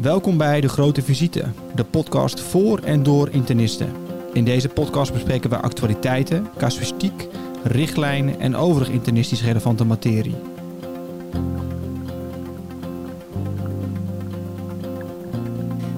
Welkom 0.00 0.36
bij 0.36 0.60
De 0.60 0.68
Grote 0.68 1.02
Visite, 1.02 1.44
de 1.74 1.84
podcast 1.84 2.40
voor 2.40 2.78
en 2.78 3.02
door 3.02 3.30
internisten. 3.30 3.92
In 4.32 4.44
deze 4.44 4.68
podcast 4.68 5.12
bespreken 5.12 5.50
we 5.50 5.56
actualiteiten, 5.56 6.48
casuïstiek, 6.58 7.28
richtlijnen 7.62 8.40
en 8.40 8.56
overig 8.56 8.88
internistisch 8.88 9.42
relevante 9.42 9.84
materie. 9.84 10.34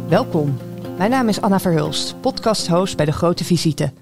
Welkom. 0.09 0.59
Mijn 0.97 1.11
naam 1.11 1.29
is 1.29 1.41
Anna 1.41 1.61
Verhulst, 1.61 2.21
podcast-host 2.21 2.97
bij 2.97 3.07
De 3.07 3.13
Grote 3.13 3.45
Visite. 3.45 3.93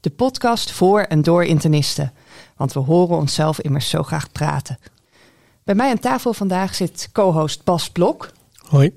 De 0.00 0.10
podcast 0.10 0.70
voor 0.70 1.00
en 1.00 1.22
door 1.22 1.44
internisten. 1.44 2.12
Want 2.56 2.72
we 2.72 2.80
horen 2.80 3.16
onszelf 3.16 3.60
immers 3.60 3.88
zo 3.88 4.02
graag 4.02 4.32
praten. 4.32 4.78
Bij 5.64 5.74
mij 5.74 5.90
aan 5.90 5.98
tafel 5.98 6.34
vandaag 6.34 6.74
zit 6.74 7.08
co-host 7.12 7.64
Bas 7.64 7.90
Blok. 7.90 8.30
Hoi. 8.68 8.94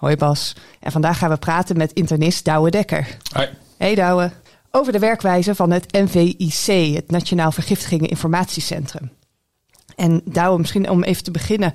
Hoi 0.00 0.16
Bas. 0.16 0.56
En 0.80 0.92
vandaag 0.92 1.18
gaan 1.18 1.30
we 1.30 1.36
praten 1.36 1.76
met 1.76 1.92
internist 1.92 2.44
Douwe 2.44 2.70
Dekker. 2.70 3.16
Hoi. 3.32 3.48
Hey 3.76 3.94
Douwe. 3.94 4.30
Over 4.70 4.92
de 4.92 4.98
werkwijze 4.98 5.54
van 5.54 5.70
het 5.70 5.92
NVIC, 5.92 6.94
het 6.94 7.10
Nationaal 7.10 7.52
Vergiftigingen 7.52 8.08
Informatiecentrum. 8.08 9.10
En 9.96 10.20
Douwe, 10.24 10.58
misschien 10.58 10.90
om 10.90 11.02
even 11.02 11.22
te 11.22 11.30
beginnen. 11.30 11.74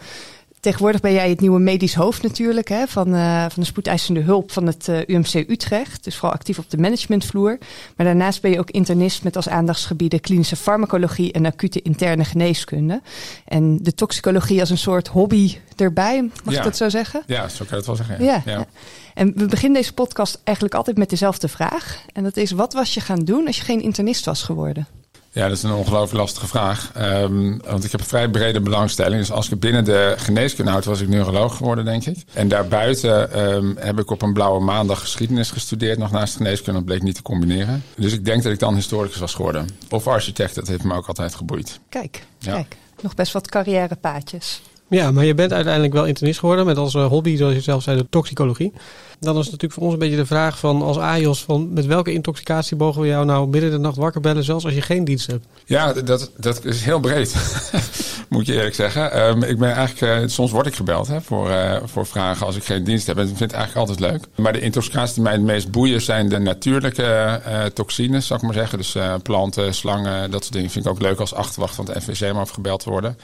Tegenwoordig 0.66 1.02
ben 1.02 1.14
jij 1.14 1.30
het 1.30 1.40
nieuwe 1.40 1.60
medisch 1.60 1.94
hoofd 1.96 2.24
natuurlijk 2.24 2.68
hè, 2.68 2.88
van, 2.88 3.16
uh, 3.16 3.42
van 3.42 3.64
de 3.64 3.66
spoedeisende 3.66 4.20
hulp 4.20 4.52
van 4.52 4.66
het 4.66 4.88
uh, 4.88 5.00
UMC 5.08 5.34
Utrecht. 5.34 6.04
Dus 6.04 6.16
vooral 6.16 6.34
actief 6.34 6.58
op 6.60 6.70
de 6.70 6.78
managementvloer. 6.78 7.58
Maar 7.96 8.06
daarnaast 8.06 8.42
ben 8.42 8.52
je 8.52 8.60
ook 8.60 8.72
internist 8.72 9.24
met 9.24 9.36
als 9.36 9.50
aandachtsgebieden 9.50 10.20
klinische 10.20 10.56
farmacologie 10.56 11.32
en 11.32 11.46
acute 11.46 11.82
interne 11.82 12.26
geneeskunde. 12.26 13.02
En 13.46 13.78
de 13.82 13.94
toxicologie 13.94 14.60
als 14.60 14.70
een 14.70 14.78
soort 14.78 15.08
hobby 15.08 15.58
erbij, 15.76 16.22
mag 16.44 16.54
Ja. 16.54 16.60
ik 16.60 16.64
dat 16.64 16.78
zo 16.78 16.90
zeggen? 16.90 17.24
Ja, 17.28 17.48
zo 17.48 17.58
kan 17.58 17.68
je 17.70 17.76
het 17.76 17.86
wel 17.86 17.96
zeggen. 17.96 18.24
Ja. 18.24 18.68
En 19.14 19.34
we 19.36 19.46
beginnen 19.46 19.82
deze 19.82 19.94
podcast 19.94 20.42
eigenlijk 20.44 20.76
altijd 20.76 20.98
met 20.98 21.10
dezelfde 21.10 21.48
vraag. 21.48 22.02
En 22.14 22.24
dat 22.24 22.38
is, 22.38 22.52
wat 22.52 22.74
was 22.74 22.94
je 22.94 23.00
gaan 23.00 23.20
doen 23.20 23.48
als 23.48 23.58
je 23.58 23.64
geen 23.64 23.82
internist 23.82 24.26
was 24.26 24.44
geworden? 24.44 24.88
Ja, 25.36 25.48
dat 25.48 25.58
is 25.58 25.64
een 25.64 25.72
ongelooflijk 25.72 26.14
lastige 26.14 26.48
vraag. 26.48 26.92
Ehm, 26.94 27.58
want 27.58 27.84
ik 27.84 27.92
heb 27.92 28.00
een 28.00 28.06
vrij 28.06 28.30
brede 28.30 28.62
belangstelling. 28.62 29.20
Dus 29.20 29.32
als 29.32 29.50
ik 29.50 29.60
binnen 29.60 29.84
de 29.86 30.14
geneeskunde 30.18 30.72
houd, 30.72 30.86
was 30.86 31.02
ik 31.02 31.08
neuroloog 31.08 31.58
geworden, 31.58 31.86
denk 31.86 32.06
ik. 32.06 32.18
En 32.34 32.48
daarbuiten 32.48 33.32
ehm, 33.32 33.74
heb 33.78 34.00
ik 34.00 34.12
op 34.12 34.22
een 34.22 34.34
blauwe 34.34 34.64
maandag 34.64 35.00
geschiedenis 35.00 35.52
gestudeerd. 35.52 35.98
Nog 35.98 36.12
naast 36.12 36.36
geneeskunde, 36.36 36.80
dat 36.80 36.86
bleek 36.86 37.02
niet 37.04 37.16
te 37.16 37.22
combineren. 37.22 37.84
Dus 37.96 38.14
ik 38.14 38.26
denk 38.26 38.44
dat 38.44 38.52
ik 38.52 38.60
dan 38.60 38.76
historicus 38.76 39.18
was 39.18 39.34
geworden. 39.34 39.68
Of 39.90 40.08
architect, 40.08 40.56
dat 40.56 40.68
heeft 40.68 40.84
me 40.84 40.94
ook 40.96 41.08
altijd 41.08 41.36
geboeid. 41.36 41.80
Kijk, 41.90 42.24
Ja. 42.40 42.54
kijk. 42.54 42.76
Nog 43.02 43.16
best 43.16 43.34
wat 43.34 43.50
carrièrepaadjes. 43.50 44.62
Ja, 44.88 45.12
maar 45.12 45.26
je 45.26 45.34
bent 45.34 45.54
uiteindelijk 45.54 45.94
wel 45.94 46.06
internist 46.06 46.40
geworden 46.40 46.66
met 46.66 46.78
als 46.78 46.96
eh, 46.96 47.06
hobby, 47.06 47.36
zoals 47.36 47.54
je 47.54 47.62
zelf 47.62 47.84
zei, 47.84 47.98
de 47.98 48.08
toxicologie. 48.10 48.74
Dan 49.20 49.38
is 49.38 49.42
het 49.42 49.52
natuurlijk 49.52 49.74
voor 49.74 49.84
ons 49.84 49.94
een 49.94 50.00
beetje 50.00 50.16
de 50.16 50.26
vraag 50.26 50.60
van 50.60 50.82
als 50.82 50.98
AJOS, 50.98 51.44
van 51.44 51.74
met 51.74 51.86
welke 51.86 52.14
intoxicatie 52.14 52.78
mogen 52.78 53.02
we 53.02 53.08
jou 53.08 53.26
nou 53.26 53.48
midden 53.48 53.70
in 53.70 53.76
de 53.76 53.82
nacht 53.82 53.98
wakker 53.98 54.22
bellen, 54.22 54.44
zelfs 54.44 54.66
als 54.66 54.74
je 54.74 54.82
geen 54.82 55.04
dienst 55.04 55.28
hebt? 55.28 55.46
Ja, 55.66 55.94
dat, 55.94 56.32
dat 56.38 56.66
is 56.66 56.84
heel 56.84 57.00
breed. 57.00 57.36
Moet 58.30 58.46
je 58.46 58.54
eerlijk 58.54 58.76
zeggen. 58.76 59.12
Ehm, 59.12 59.44
ik 59.44 59.60
ben 59.60 59.74
eigenlijk, 59.74 60.22
eh, 60.22 60.30
soms 60.30 60.52
word 60.52 60.66
ik 60.66 60.76
gebeld 60.76 61.08
hè, 61.08 61.22
voor, 61.22 61.50
eh, 61.50 61.82
voor 61.86 62.06
vragen 62.06 62.46
als 62.46 62.56
ik 62.56 62.64
geen 62.64 62.84
dienst 62.84 63.08
heb. 63.08 63.18
En 63.18 63.22
ik 63.22 63.28
vind 63.28 63.52
het 63.52 63.60
eigenlijk 63.60 63.90
altijd 63.90 64.12
leuk. 64.12 64.24
Maar 64.36 64.54
de 64.54 64.60
intoxicaties 64.60 65.14
die 65.14 65.24
mij 65.24 65.34
het 65.34 65.42
meest 65.42 65.72
boeien 65.72 66.02
zijn 66.02 66.30
de 66.30 66.40
natuurlijke 66.40 67.42
toxines, 67.74 68.28
zou 68.28 68.40
ik 68.40 68.46
maar 68.46 68.56
zeggen. 68.56 68.78
Dus 68.78 68.98
planten, 69.24 69.74
slangen, 69.74 70.32
dat 70.32 70.42
soort 70.42 70.54
dingen 70.54 70.70
vind 70.70 70.86
ik 70.86 70.92
ook 70.92 71.02
leuk 71.02 71.20
als 71.20 71.34
achterwacht 71.34 71.76
van 71.76 71.90
het 71.90 72.04
FVC 72.04 72.32
om 72.32 72.40
afgebeld 72.40 72.80
te 72.80 72.90
worden. 72.90 73.18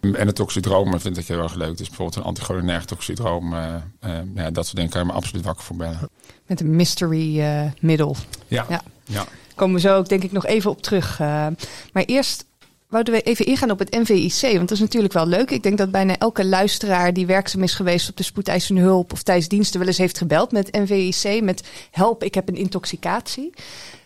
En 0.00 0.26
de 0.26 0.32
toxidromen 0.32 1.00
vind 1.00 1.16
ik 1.16 1.26
heel 1.26 1.42
erg 1.42 1.54
leuk. 1.54 1.76
Dus 1.76 1.86
bijvoorbeeld 1.86 2.16
een 2.16 2.22
anticholinerg 2.22 2.84
toxidroom. 2.84 3.54
eh, 3.54 3.74
eh, 4.00 4.12
ja, 4.34 4.50
dat 4.50 4.64
soort 4.64 4.76
dingen 4.76 4.90
kan 4.90 5.00
je 5.00 5.06
me 5.06 5.12
absoluut 5.12 5.44
wakker 5.44 5.64
voor 5.64 5.76
bellen. 5.76 6.08
Met 6.46 6.60
een 6.60 6.76
mystery 6.76 7.40
eh, 7.40 7.64
middel. 7.80 8.16
Ja, 8.46 8.66
Ja. 8.68 8.82
ja. 9.04 9.24
Komen 9.54 9.74
we 9.74 9.80
zo 9.80 9.96
ook 9.96 10.08
denk 10.08 10.22
ik 10.22 10.32
nog 10.32 10.46
even 10.46 10.70
op 10.70 10.82
terug. 10.82 11.18
maar 11.18 12.04
eerst 12.06 12.44
wouden 12.88 13.14
we 13.14 13.22
even 13.22 13.46
ingaan 13.46 13.70
op 13.70 13.78
het 13.78 13.90
NVIC. 13.90 14.40
Want 14.40 14.58
dat 14.58 14.70
is 14.70 14.80
natuurlijk 14.80 15.12
wel 15.12 15.26
leuk. 15.26 15.50
Ik 15.50 15.62
denk 15.62 15.78
dat 15.78 15.90
bijna 15.90 16.18
elke 16.18 16.44
luisteraar 16.46 17.12
die 17.12 17.26
werkzaam 17.26 17.62
is 17.62 17.74
geweest 17.74 18.08
op 18.08 18.16
de 18.16 18.22
spoedeisende 18.22 18.80
hulp 18.80 19.12
of 19.12 19.22
tijdens 19.22 19.48
diensten 19.48 19.78
wel 19.78 19.88
eens 19.88 19.98
heeft 19.98 20.18
gebeld 20.18 20.52
met 20.52 20.72
NVIC. 20.72 21.42
Met 21.42 21.68
help, 21.90 22.24
ik 22.24 22.34
heb 22.34 22.48
een 22.48 22.56
intoxicatie. 22.56 23.50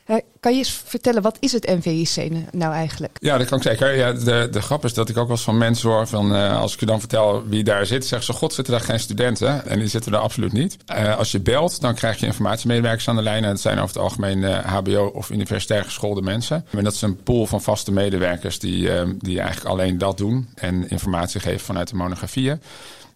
Eh, 0.05 0.17
kan 0.41 0.53
je 0.53 0.59
eens 0.59 0.83
vertellen, 0.85 1.23
wat 1.23 1.37
is 1.41 1.53
het 1.53 1.67
NVIC 1.67 2.33
nou 2.53 2.73
eigenlijk? 2.73 3.17
Ja, 3.21 3.39
dat 3.39 3.47
kan 3.47 3.59
ik 3.59 3.65
zeker. 3.65 3.97
Ja, 3.97 4.13
de, 4.13 4.49
de 4.51 4.63
grap 4.63 4.85
is 4.85 4.95
dat 4.95 5.09
ik 5.09 5.17
ook 5.17 5.27
wel 5.27 5.37
eens 5.37 5.45
van 5.45 5.59
mensen 5.59 5.89
hoor 5.91 6.07
van 6.07 6.35
eh, 6.35 6.61
als 6.61 6.75
ik 6.75 6.81
je 6.81 6.87
dan 6.87 7.01
vertel 7.01 7.47
wie 7.47 7.65
daar 7.65 7.87
zit, 7.87 8.07
zeggen 8.07 8.35
ze: 8.35 8.41
God, 8.41 8.53
zitten 8.53 8.73
daar 8.73 8.83
geen 8.83 9.01
studenten? 9.01 9.67
En 9.67 9.79
die 9.79 9.89
zitten 9.89 10.13
er 10.13 10.19
absoluut 10.19 10.53
niet. 10.53 10.77
Eh, 10.87 11.19
als 11.19 11.33
je 11.33 11.41
belt, 11.41 11.81
dan 11.81 11.95
krijg 11.95 12.21
je 12.21 12.27
informatiemedewerkers 12.27 13.09
aan 13.09 13.17
de 13.17 13.23
lijn. 13.23 13.45
En 13.45 13.51
dat 13.51 13.61
zijn 13.61 13.79
over 13.79 13.95
het 13.95 14.03
algemeen 14.03 14.45
HBO 14.45 15.11
of 15.15 15.31
universitair 15.31 15.85
geschoolde 15.85 16.23
mensen. 16.23 16.67
En 16.71 16.85
dat 16.85 16.93
is 16.93 17.03
een 17.03 17.23
pool 17.23 17.47
van 17.47 17.63
vaste 17.63 17.93
medewerkers 17.93 18.59
die, 18.59 18.91
die 19.19 19.41
eigenlijk 19.41 19.69
alleen 19.69 19.99
dat 19.99 20.17
doen 20.17 20.49
en 20.55 20.89
informatie 20.89 21.41
geven 21.41 21.61
vanuit 21.61 21.89
de 21.89 21.97
monografieën. 21.97 22.61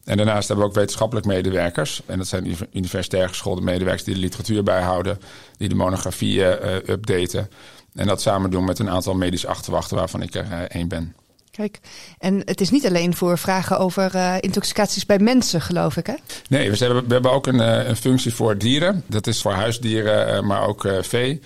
En 0.07 0.17
daarnaast 0.17 0.49
hebben 0.49 0.67
we 0.67 0.71
ook 0.71 0.77
wetenschappelijk 0.77 1.27
medewerkers. 1.27 2.03
En 2.07 2.19
dat 2.19 2.27
zijn 2.27 2.57
universitair 2.73 3.29
geschoolde 3.29 3.61
medewerkers 3.61 4.05
die 4.05 4.15
de 4.15 4.21
literatuur 4.21 4.63
bijhouden, 4.63 5.19
die 5.57 5.69
de 5.69 5.75
monografieën 5.75 6.59
eh, 6.59 6.75
updaten. 6.75 7.51
En 7.95 8.07
dat 8.07 8.21
samen 8.21 8.51
doen 8.51 8.65
met 8.65 8.79
een 8.79 8.91
aantal 8.91 9.15
medisch 9.15 9.47
achterwachten, 9.47 9.97
waarvan 9.97 10.23
ik 10.23 10.35
er 10.35 10.47
eh, 10.51 10.61
één 10.61 10.89
ben. 10.89 11.15
Kijk, 11.57 11.79
en 12.19 12.43
het 12.45 12.61
is 12.61 12.71
niet 12.71 12.87
alleen 12.87 13.17
voor 13.17 13.39
vragen 13.39 13.79
over 13.79 14.15
eh, 14.15 14.35
intoxicaties 14.41 15.07
bij 15.07 15.19
mensen, 15.19 15.61
geloof 15.61 15.97
ik, 15.97 16.07
hè? 16.07 16.15
Nee, 16.49 16.71
we 16.71 16.77
hebben, 16.77 17.07
we 17.07 17.13
hebben 17.13 17.31
ook 17.33 17.47
een, 17.47 17.61
eh, 17.61 17.89
een 17.89 17.97
functie 17.97 18.35
voor 18.35 18.59
dieren. 18.59 19.05
Dat 19.07 19.27
is 19.27 19.41
voor 19.41 19.53
huisdieren, 19.53 20.29
eh, 20.35 20.41
maar 20.43 20.67
ook 20.67 20.89
vee. 21.01 21.41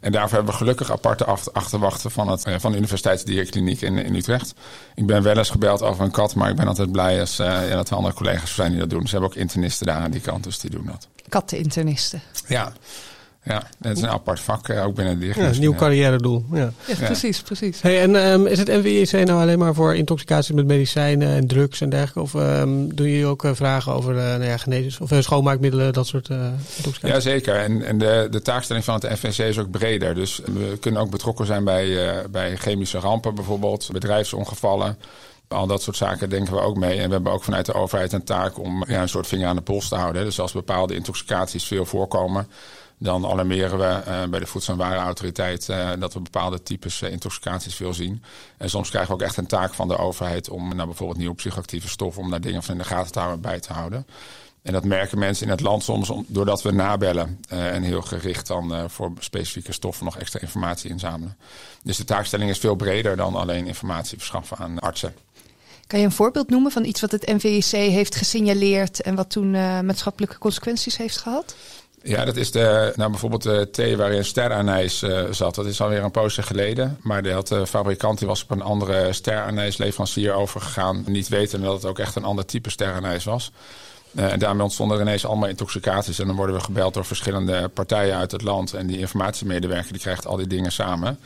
En 0.00 0.12
daarvoor 0.12 0.32
hebben 0.34 0.52
we 0.52 0.58
gelukkig 0.58 0.90
aparte 0.92 1.24
acht- 1.24 1.52
achterwachten 1.52 2.10
van, 2.10 2.28
het, 2.28 2.44
van 2.58 2.70
de 2.70 2.76
Universiteitsdierenkliniek 2.76 3.80
in, 3.80 3.98
in 3.98 4.14
Utrecht. 4.14 4.54
Ik 4.94 5.06
ben 5.06 5.22
wel 5.22 5.36
eens 5.38 5.50
gebeld 5.50 5.82
over 5.82 6.04
een 6.04 6.10
kat, 6.10 6.34
maar 6.34 6.50
ik 6.50 6.56
ben 6.56 6.66
altijd 6.68 6.92
blij 6.92 7.20
als, 7.20 7.36
ja, 7.36 7.68
dat 7.68 7.90
er 7.90 7.96
andere 7.96 8.14
collega's 8.14 8.54
zijn 8.54 8.70
die 8.70 8.80
dat 8.80 8.90
doen. 8.90 9.04
Ze 9.06 9.10
hebben 9.10 9.30
ook 9.30 9.36
internisten 9.36 9.86
daar 9.86 10.00
aan 10.00 10.10
die 10.10 10.20
kant, 10.20 10.44
dus 10.44 10.58
die 10.58 10.70
doen 10.70 10.86
dat. 10.86 11.08
Katteninternisten. 11.28 12.22
Ja, 12.46 12.72
ja 13.44 13.62
het 13.82 13.96
is 13.96 14.02
een 14.02 14.08
apart 14.08 14.40
vak, 14.40 14.68
eh, 14.68 14.84
ook 14.86 14.94
binnen 14.94 14.94
de 14.94 15.02
Ja, 15.04 15.10
een 15.12 15.18
diergeneeskunde. 15.20 15.68
nieuw 15.68 15.78
carrière 15.78 16.16
doel. 16.18 16.44
Ja. 16.52 16.58
Ja, 16.58 16.94
Ja. 16.98 17.06
precies, 17.06 17.42
precies. 17.42 17.80
Hey, 17.82 18.00
en 18.02 18.16
ehm, 18.16 18.46
is 18.46 18.58
het 18.58 18.68
NVIC 18.68 19.12
nou 19.26 19.40
alleen 19.40 19.58
maar 19.58 19.74
voor 19.74 19.94
intoxicaties 19.94 20.54
met 20.54 20.66
medicijnen 20.66 21.28
en 21.28 21.46
drugs 21.46 21.80
en 21.80 21.88
dergelijke? 21.90 22.20
Of 22.20 22.34
ehm 22.34 22.68
doen 22.94 23.06
jullie 23.08 23.26
ook 23.26 23.44
eh, 23.44 23.50
vragen 23.54 23.92
over 23.92 24.14
uh, 24.14 24.20
nou 24.22 24.44
ja, 24.44 24.56
genesis 24.56 25.00
of 25.00 25.10
schoonmaakmiddelen, 25.18 25.92
dat 25.92 26.06
soort 26.06 26.28
eh 26.28 26.36
intoxicaties? 26.76 27.24
Jazeker, 27.24 27.56
en, 27.56 27.82
en 27.84 27.98
de, 27.98 28.26
de 28.30 28.42
taakstelling 28.42 28.84
van 28.84 28.94
het 28.94 29.18
FNC 29.18 29.38
is 29.46 29.58
ook 29.58 29.70
breder. 29.70 30.14
Dus 30.14 30.40
we 30.44 30.76
kunnen 30.80 31.00
ook 31.00 31.10
betrokken 31.10 31.46
zijn 31.46 31.64
bij, 31.64 32.08
eh, 32.08 32.24
bij 32.30 32.56
chemische 32.56 32.98
rampen 32.98 33.34
bijvoorbeeld, 33.34 33.88
bedrijfsongevallen. 33.92 34.98
Al 35.48 35.66
dat 35.66 35.82
soort 35.82 35.96
zaken 35.96 36.30
denken 36.30 36.54
we 36.54 36.60
ook 36.60 36.76
mee. 36.76 36.98
En 37.00 37.06
we 37.08 37.12
hebben 37.14 37.32
ook 37.32 37.44
vanuit 37.44 37.66
de 37.66 37.74
overheid 37.74 38.12
een 38.12 38.24
taak 38.24 38.58
om 38.58 38.84
ja, 38.88 39.02
een 39.02 39.08
soort 39.08 39.26
vinger 39.26 39.46
aan 39.48 39.56
de 39.56 39.62
pols 39.62 39.88
te 39.88 39.94
houden. 39.94 40.24
Dus 40.24 40.40
als 40.40 40.52
bepaalde 40.52 40.94
intoxicaties 40.94 41.64
veel 41.64 41.84
voorkomen, 41.84 42.46
dan 43.02 43.26
alarmeren 43.26 43.78
we 43.78 43.84
eh, 43.84 44.24
bij 44.24 44.40
de 44.40 44.46
Voedsel- 44.46 44.72
en 44.72 44.78
Warenautoriteit 44.78 45.68
eh, 45.68 45.90
dat 45.98 46.12
we 46.12 46.20
bepaalde 46.20 46.62
types 46.62 47.02
eh, 47.02 47.10
intoxicaties 47.12 47.74
veel 47.74 47.94
zien. 47.94 48.22
En 48.56 48.70
soms 48.70 48.90
krijgen 48.90 49.10
we 49.10 49.14
ook 49.22 49.28
echt 49.28 49.36
een 49.36 49.46
taak 49.46 49.74
van 49.74 49.88
de 49.88 49.98
overheid 49.98 50.48
om 50.48 50.74
nou, 50.74 50.86
bijvoorbeeld 50.86 51.18
nieuwe 51.18 51.34
psychoactieve 51.34 51.88
stoffen, 51.88 52.22
om 52.22 52.30
daar 52.30 52.40
dingen 52.40 52.62
van 52.62 52.74
in 52.74 52.80
de 52.80 52.86
gaten 52.86 53.12
te 53.12 53.18
houden 53.18 53.42
en 53.42 53.50
bij 53.50 53.60
te 53.60 53.72
houden. 53.72 54.06
En 54.62 54.72
dat 54.72 54.84
merken 54.84 55.18
mensen 55.18 55.46
in 55.46 55.52
het 55.52 55.60
land 55.60 55.82
soms 55.82 56.10
om- 56.10 56.24
doordat 56.28 56.62
we 56.62 56.72
nabellen 56.72 57.40
en 57.48 57.82
heel 57.82 58.02
gericht 58.02 58.46
dan 58.46 58.90
voor 58.90 59.12
specifieke 59.18 59.72
stoffen 59.72 60.04
nog 60.04 60.18
extra 60.18 60.40
informatie 60.40 60.90
inzamelen. 60.90 61.36
Dus 61.82 61.96
de 61.96 62.04
taakstelling 62.04 62.50
is 62.50 62.58
veel 62.58 62.74
breder 62.74 63.16
dan 63.16 63.34
alleen 63.34 63.66
informatie 63.66 64.18
verschaffen 64.18 64.56
aan 64.56 64.78
artsen. 64.78 65.14
Kan 65.86 65.98
je 65.98 66.04
een 66.04 66.12
voorbeeld 66.12 66.50
noemen 66.50 66.72
van 66.72 66.84
iets 66.84 67.00
wat 67.00 67.10
het 67.10 67.26
NVIC 67.26 67.70
heeft 67.70 68.16
gesignaleerd 68.16 69.00
en 69.00 69.14
wat 69.14 69.30
toen 69.30 69.50
maatschappelijke 69.86 70.38
consequenties 70.38 70.96
heeft 70.96 71.16
gehad? 71.16 71.54
Ja, 72.02 72.24
dat 72.24 72.36
is 72.36 72.50
de, 72.50 72.92
nou 72.96 73.10
bijvoorbeeld 73.10 73.42
de 73.42 73.68
thee 73.72 73.96
waarin 73.96 74.24
steranijs 74.24 75.02
eh 75.02 75.24
zat. 75.30 75.54
Dat 75.54 75.66
is 75.66 75.80
alweer 75.80 76.02
een 76.02 76.10
poosje 76.10 76.42
geleden. 76.42 76.98
Maar 77.02 77.22
de, 77.22 77.32
had 77.32 77.48
de 77.48 77.66
fabrikant 77.66 78.18
die 78.18 78.28
was 78.28 78.42
op 78.42 78.50
een 78.50 78.62
andere 78.62 79.12
steranijsleverancier 79.12 80.32
overgegaan. 80.32 81.04
Niet 81.06 81.28
wetende 81.28 81.66
dat 81.66 81.74
het 81.74 81.84
ook 81.84 81.98
echt 81.98 82.16
een 82.16 82.24
ander 82.24 82.46
type 82.46 82.70
steranijs 82.70 83.24
was. 83.24 83.52
Eh, 84.14 84.32
en 84.32 84.38
daarmee 84.38 84.62
ontstonden 84.62 84.96
er 84.96 85.02
ineens 85.02 85.26
allemaal 85.26 85.48
intoxicaties. 85.48 86.18
En 86.18 86.26
dan 86.26 86.36
worden 86.36 86.54
we 86.54 86.62
gebeld 86.62 86.94
door 86.94 87.04
verschillende 87.04 87.68
partijen 87.68 88.16
uit 88.16 88.30
het 88.32 88.42
land. 88.42 88.74
En 88.74 88.86
die 88.86 88.98
informatiemedewerker 88.98 89.92
die 89.92 90.00
krijgt 90.00 90.26
al 90.26 90.36
die 90.36 90.46
dingen 90.46 90.72
samen. 90.72 91.18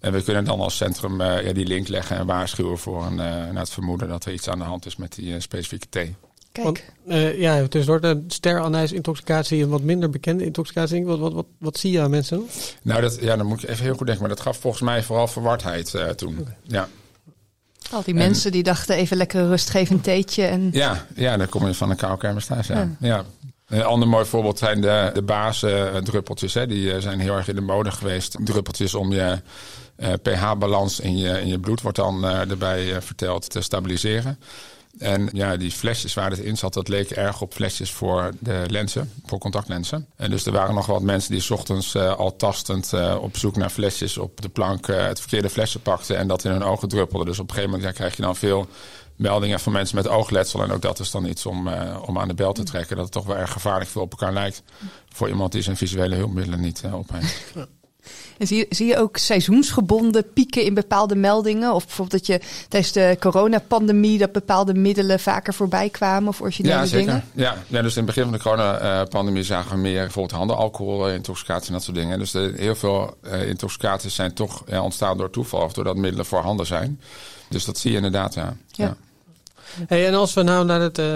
En 0.00 0.12
we 0.12 0.22
kunnen 0.22 0.44
dan 0.44 0.60
als 0.60 0.76
centrum 0.76 1.20
eh, 1.20 1.46
ja, 1.46 1.52
die 1.52 1.66
link 1.66 1.88
leggen 1.88 2.16
en 2.16 2.26
waarschuwen 2.26 2.78
voor 2.78 3.06
een, 3.06 3.20
eh, 3.20 3.58
het 3.58 3.70
vermoeden 3.70 4.08
dat 4.08 4.24
er 4.24 4.32
iets 4.32 4.48
aan 4.48 4.58
de 4.58 4.64
hand 4.64 4.86
is 4.86 4.96
met 4.96 5.14
die 5.14 5.34
eh, 5.34 5.40
specifieke 5.40 5.88
thee. 5.88 6.14
Kijk, 6.52 6.64
Want, 6.66 6.82
eh, 7.06 7.38
ja, 7.40 7.68
tussendoor 7.68 8.00
de 8.00 8.24
steranijs-intoxicatie, 8.26 9.62
een 9.62 9.68
wat 9.68 9.82
minder 9.82 10.10
bekende 10.10 10.44
intoxicatie. 10.44 11.04
Wat, 11.04 11.18
wat, 11.18 11.32
wat, 11.32 11.46
wat 11.58 11.78
zie 11.78 11.92
je 11.92 12.00
aan 12.00 12.10
mensen? 12.10 12.46
Nou, 12.82 13.00
dat, 13.00 13.18
ja, 13.20 13.36
dan 13.36 13.46
moet 13.46 13.62
ik 13.62 13.68
even 13.68 13.84
heel 13.84 13.94
goed 13.94 14.06
denken. 14.06 14.26
Maar 14.26 14.34
dat 14.36 14.44
gaf 14.44 14.58
volgens 14.58 14.82
mij 14.82 15.02
vooral 15.02 15.26
verwardheid 15.28 15.94
eh, 15.94 16.08
toen. 16.08 16.46
Ja. 16.62 16.88
al 17.90 18.02
die 18.02 18.14
en- 18.14 18.20
mensen 18.20 18.52
die 18.52 18.62
dachten 18.62 18.96
even 18.96 19.16
lekker 19.16 19.40
een 19.40 19.48
rustgevend 19.48 20.04
theetje 20.04 20.44
en 20.44 20.68
Ja, 20.72 21.06
ja, 21.14 21.36
dan 21.36 21.48
kom 21.48 21.66
je 21.66 21.74
van 21.74 21.90
een 21.90 21.96
koude 21.96 22.18
kermis 22.18 22.46
thuis. 22.46 22.66
Ja. 22.66 22.78
Ja. 22.78 22.96
Ja. 23.00 23.24
Een 23.66 23.82
ander 23.84 24.08
mooi 24.08 24.24
voorbeeld 24.24 24.58
zijn 24.58 24.80
de, 24.80 25.10
de 25.14 25.22
basendruppeltjes. 25.22 26.54
Hè. 26.54 26.66
Die 26.66 26.92
eh, 26.92 27.00
zijn 27.00 27.20
heel 27.20 27.36
erg 27.36 27.48
in 27.48 27.54
de 27.54 27.60
mode 27.60 27.90
geweest. 27.90 28.36
Druppeltjes 28.44 28.94
om 28.94 29.12
je 29.12 29.38
uh, 29.96 30.12
pH-balans 30.22 31.00
in 31.00 31.18
je, 31.18 31.40
in 31.40 31.46
je 31.48 31.58
bloed, 31.58 31.80
wordt 31.82 31.96
dan 31.96 32.24
uh, 32.24 32.50
erbij 32.50 33.02
verteld, 33.02 33.50
te 33.50 33.60
stabiliseren. 33.60 34.38
En 35.00 35.28
ja, 35.32 35.56
die 35.56 35.70
flesjes 35.70 36.14
waar 36.14 36.30
het 36.30 36.38
in 36.38 36.56
zat, 36.56 36.74
dat 36.74 36.88
leek 36.88 37.10
erg 37.10 37.40
op 37.40 37.54
flesjes 37.54 37.92
voor 37.92 38.30
de 38.38 38.64
lenzen, 38.66 39.12
voor 39.26 39.38
contactlenzen. 39.38 40.06
En 40.16 40.30
dus 40.30 40.46
er 40.46 40.52
waren 40.52 40.74
nog 40.74 40.86
wat 40.86 41.02
mensen 41.02 41.32
die 41.32 41.52
ochtends 41.52 41.94
uh, 41.94 42.14
al 42.16 42.36
tastend 42.36 42.92
uh, 42.94 43.16
op 43.20 43.36
zoek 43.36 43.56
naar 43.56 43.70
flesjes 43.70 44.18
op 44.18 44.40
de 44.40 44.48
plank 44.48 44.88
uh, 44.88 45.06
het 45.06 45.20
verkeerde 45.20 45.50
flesje 45.50 45.78
pakten 45.78 46.16
en 46.16 46.28
dat 46.28 46.44
in 46.44 46.50
hun 46.50 46.62
ogen 46.62 46.88
druppelde. 46.88 47.24
Dus 47.24 47.38
op 47.38 47.48
een 47.48 47.54
gegeven 47.54 47.76
moment 47.76 47.94
krijg 47.94 48.16
je 48.16 48.22
dan 48.22 48.36
veel 48.36 48.66
meldingen 49.16 49.60
van 49.60 49.72
mensen 49.72 49.96
met 49.96 50.08
oogletsel. 50.08 50.62
En 50.62 50.72
ook 50.72 50.82
dat 50.82 50.98
is 50.98 51.10
dan 51.10 51.24
iets 51.24 51.46
om, 51.46 51.68
om 52.06 52.18
aan 52.18 52.28
de 52.28 52.34
bel 52.34 52.52
te 52.52 52.62
trekken. 52.62 52.96
Dat 52.96 53.04
het 53.04 53.14
toch 53.14 53.26
wel 53.26 53.36
erg 53.36 53.52
gevaarlijk 53.52 53.90
veel 53.90 54.02
op 54.02 54.10
elkaar 54.10 54.32
lijkt 54.32 54.62
voor 55.08 55.28
iemand 55.28 55.52
die 55.52 55.62
zijn 55.62 55.76
visuele 55.76 56.14
hulpmiddelen 56.14 56.60
niet 56.60 56.82
op 56.92 57.12
heeft. 57.12 57.68
En 58.38 58.46
zie, 58.46 58.66
zie 58.68 58.86
je 58.86 58.96
ook 58.96 59.16
seizoensgebonden 59.16 60.32
pieken 60.32 60.62
in 60.62 60.74
bepaalde 60.74 61.14
meldingen? 61.14 61.74
Of 61.74 61.86
bijvoorbeeld 61.86 62.26
dat 62.26 62.26
je 62.26 62.46
tijdens 62.68 62.92
de 62.92 63.16
coronapandemie 63.20 64.18
dat 64.18 64.32
bepaalde 64.32 64.74
middelen 64.74 65.20
vaker 65.20 65.54
voorbij 65.54 65.88
kwamen 65.88 66.28
of 66.28 66.40
originele 66.40 66.74
ja, 66.74 66.86
zeker. 66.86 67.06
dingen? 67.06 67.24
Ja, 67.32 67.56
ja, 67.66 67.82
dus 67.82 67.96
in 67.96 68.06
het 68.06 68.14
begin 68.14 68.22
van 68.22 68.32
de 68.32 68.38
coronapandemie 68.38 69.42
zagen 69.42 69.70
we 69.70 69.76
meer 69.76 70.02
bijvoorbeeld 70.02 70.38
handenalcohol, 70.38 71.08
intoxicatie 71.08 71.66
en 71.66 71.72
dat 71.72 71.82
soort 71.82 71.96
dingen. 71.96 72.18
Dus 72.18 72.30
de, 72.30 72.52
heel 72.56 72.74
veel 72.74 73.16
uh, 73.24 73.48
intoxicaties 73.48 74.14
zijn 74.14 74.34
toch 74.34 74.62
ja, 74.66 74.82
ontstaan 74.82 75.18
door 75.18 75.30
toeval 75.30 75.62
of 75.62 75.72
doordat 75.72 75.96
middelen 75.96 76.26
voor 76.26 76.40
handen 76.40 76.66
zijn. 76.66 77.00
Dus 77.48 77.64
dat 77.64 77.78
zie 77.78 77.90
je 77.90 77.96
inderdaad, 77.96 78.34
ja. 78.34 78.56
ja. 78.66 78.84
ja. 78.84 78.96
Hey, 79.86 80.06
en 80.06 80.14
als 80.14 80.34
we 80.34 80.42
nou 80.42 80.64
naar 80.64 80.80
het 80.80 80.98
uh, 80.98 81.06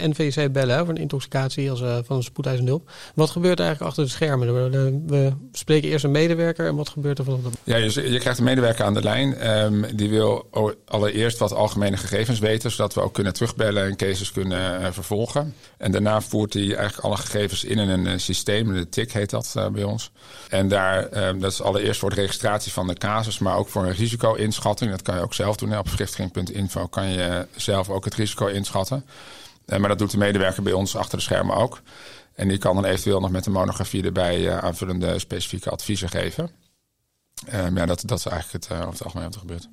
NVC 0.00 0.52
bellen 0.52 0.78
voor 0.78 0.88
een 0.88 1.00
intoxicatie 1.00 1.70
als, 1.70 1.80
uh, 1.80 1.96
van 2.04 2.16
een 2.16 2.22
spoedeisende 2.22 2.70
hulp. 2.70 2.90
Wat 3.14 3.30
gebeurt 3.30 3.58
er 3.58 3.64
eigenlijk 3.64 3.90
achter 3.90 4.04
de 4.04 4.10
schermen? 4.10 4.70
We, 4.70 5.00
we, 5.06 5.32
spreken 5.52 5.88
eerst 5.88 6.04
een 6.04 6.10
medewerker 6.10 6.66
en 6.66 6.76
wat 6.76 6.88
gebeurt 6.88 7.18
er 7.18 7.24
van 7.24 7.40
de... 7.42 7.50
Ja, 7.64 7.76
je, 7.76 8.18
krijgt 8.18 8.38
een 8.38 8.44
medewerker 8.44 8.84
aan 8.84 8.94
de 8.94 9.02
lijn. 9.02 9.50
Um, 9.50 9.96
die 9.96 10.08
wil 10.08 10.48
allereerst 10.84 11.38
wat 11.38 11.52
algemene 11.52 11.96
gegevens 11.96 12.38
weten, 12.38 12.70
zodat 12.70 12.94
we 12.94 13.00
ook 13.00 13.14
kunnen 13.14 13.32
terugbellen 13.32 13.84
en 13.84 13.96
cases 13.96 14.32
kunnen 14.32 14.80
uh, 14.80 14.86
vervolgen. 14.90 15.54
En 15.76 15.92
daarna 15.92 16.20
voert 16.20 16.52
hij 16.52 16.62
eigenlijk 16.62 16.98
alle 16.98 17.16
gegevens 17.16 17.64
in 17.64 17.78
een 17.78 18.20
systeem, 18.20 18.74
de 18.74 18.88
TIC 18.88 19.12
heet 19.12 19.30
dat 19.30 19.54
bij 19.72 19.84
ons. 19.84 20.10
En 20.48 20.68
daar, 20.68 21.28
um, 21.28 21.40
dat 21.40 21.52
is 21.52 21.62
allereerst 21.62 22.00
voor 22.00 22.10
de 22.10 22.20
registratie 22.20 22.72
van 22.72 22.86
de 22.86 22.94
casus, 22.94 23.38
maar 23.38 23.56
ook 23.56 23.68
voor 23.68 23.84
een 23.84 23.94
risico-inschatting. 23.94 24.90
Dat 24.90 25.02
kan 25.02 25.14
je 25.14 25.22
ook 25.22 25.34
zelf 25.34 25.56
doen. 25.56 25.78
Op 25.78 25.88
vergiftiging.info 25.88 26.86
kan 26.86 27.08
je 27.08 27.46
zelf 27.56 27.90
ook 27.90 27.95
het 28.04 28.14
risico 28.14 28.46
inschatten. 28.46 29.04
Uh, 29.66 29.78
maar 29.78 29.88
dat 29.88 29.98
doet 29.98 30.10
de 30.10 30.18
medewerker 30.18 30.62
bij 30.62 30.72
ons 30.72 30.96
achter 30.96 31.18
de 31.18 31.24
schermen 31.24 31.56
ook. 31.56 31.80
En 32.34 32.48
die 32.48 32.58
kan 32.58 32.74
dan 32.74 32.84
eventueel 32.84 33.20
nog 33.20 33.30
met 33.30 33.44
de 33.44 33.50
monografie 33.50 34.04
erbij 34.04 34.40
uh, 34.40 34.58
aanvullende 34.58 35.18
specifieke 35.18 35.70
adviezen 35.70 36.08
geven. 36.08 36.50
Uh, 37.52 37.66
ja, 37.74 37.86
dat, 37.86 38.02
dat 38.06 38.18
is 38.18 38.26
eigenlijk 38.26 38.64
het, 38.64 38.78
over 38.78 38.92
het 38.92 39.02
algemeen 39.02 39.24
wat 39.24 39.34
er 39.34 39.40
gebeurt. 39.40 39.68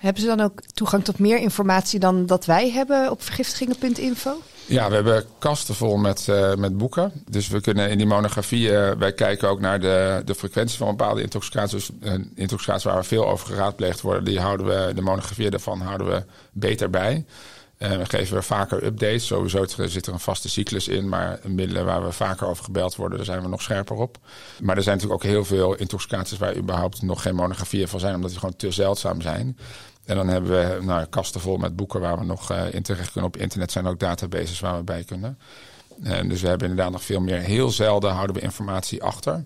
Hebben 0.00 0.22
ze 0.22 0.28
dan 0.28 0.40
ook 0.40 0.60
toegang 0.74 1.04
tot 1.04 1.18
meer 1.18 1.38
informatie 1.38 2.00
dan 2.00 2.26
dat 2.26 2.44
wij 2.44 2.70
hebben 2.70 3.10
op 3.10 3.22
vergiftigingen.info? 3.22 4.42
Ja, 4.66 4.88
we 4.88 4.94
hebben 4.94 5.24
kasten 5.38 5.74
vol 5.74 5.96
met, 5.96 6.26
uh, 6.30 6.54
met 6.54 6.76
boeken. 6.76 7.12
Dus 7.30 7.48
we 7.48 7.60
kunnen 7.60 7.90
in 7.90 7.98
die 7.98 8.06
monografie, 8.06 8.70
uh, 8.70 8.90
wij 8.90 9.12
kijken 9.12 9.48
ook 9.48 9.60
naar 9.60 9.80
de, 9.80 10.22
de 10.24 10.34
frequentie 10.34 10.78
van 10.78 10.88
bepaalde 10.88 11.22
intoxicaties. 11.22 11.86
Dus 11.86 11.90
een 12.00 12.32
intoxicatie 12.34 12.90
waar 12.90 13.04
veel 13.04 13.28
over 13.28 13.46
geraadpleegd 13.46 14.00
worden, 14.00 14.24
die 14.24 14.40
houden 14.40 14.66
we, 14.66 14.94
de 14.94 15.02
monografie 15.02 15.50
daarvan 15.50 15.80
houden 15.80 16.06
we 16.06 16.24
beter 16.52 16.90
bij. 16.90 17.24
We 17.78 18.04
geven 18.06 18.36
we 18.36 18.42
vaker 18.42 18.84
updates. 18.84 19.26
Sowieso 19.26 19.66
zit 19.66 20.06
er 20.06 20.12
een 20.12 20.20
vaste 20.20 20.48
cyclus 20.48 20.88
in, 20.88 21.08
maar 21.08 21.40
middelen 21.46 21.84
waar 21.84 22.04
we 22.04 22.12
vaker 22.12 22.46
over 22.46 22.64
gebeld 22.64 22.96
worden, 22.96 23.16
daar 23.16 23.26
zijn 23.26 23.42
we 23.42 23.48
nog 23.48 23.62
scherper 23.62 23.96
op. 23.96 24.18
Maar 24.62 24.76
er 24.76 24.82
zijn 24.82 24.96
natuurlijk 24.96 25.24
ook 25.24 25.30
heel 25.30 25.44
veel 25.44 25.74
intoxicaties 25.74 26.38
waar 26.38 26.56
überhaupt 26.56 27.02
nog 27.02 27.22
geen 27.22 27.34
monografieën 27.34 27.88
van 27.88 28.00
zijn, 28.00 28.14
omdat 28.14 28.30
die 28.30 28.38
gewoon 28.38 28.56
te 28.56 28.70
zeldzaam 28.70 29.20
zijn. 29.20 29.58
En 30.10 30.16
dan 30.16 30.28
hebben 30.28 30.50
we 30.50 30.84
nou, 30.84 31.06
kasten 31.06 31.40
vol 31.40 31.56
met 31.56 31.76
boeken 31.76 32.00
waar 32.00 32.18
we 32.18 32.24
nog 32.24 32.52
uh, 32.52 32.74
in 32.74 32.82
terecht 32.82 33.12
kunnen. 33.12 33.30
Op 33.30 33.36
internet 33.36 33.72
zijn 33.72 33.86
ook 33.86 33.98
databases 33.98 34.60
waar 34.60 34.76
we 34.76 34.82
bij 34.82 35.04
kunnen. 35.04 35.38
En 36.02 36.28
dus 36.28 36.40
we 36.40 36.48
hebben 36.48 36.68
inderdaad 36.68 36.92
nog 36.92 37.02
veel 37.02 37.20
meer. 37.20 37.38
Heel 37.38 37.70
zelden 37.70 38.12
houden 38.12 38.36
we 38.36 38.42
informatie 38.42 39.02
achter. 39.02 39.44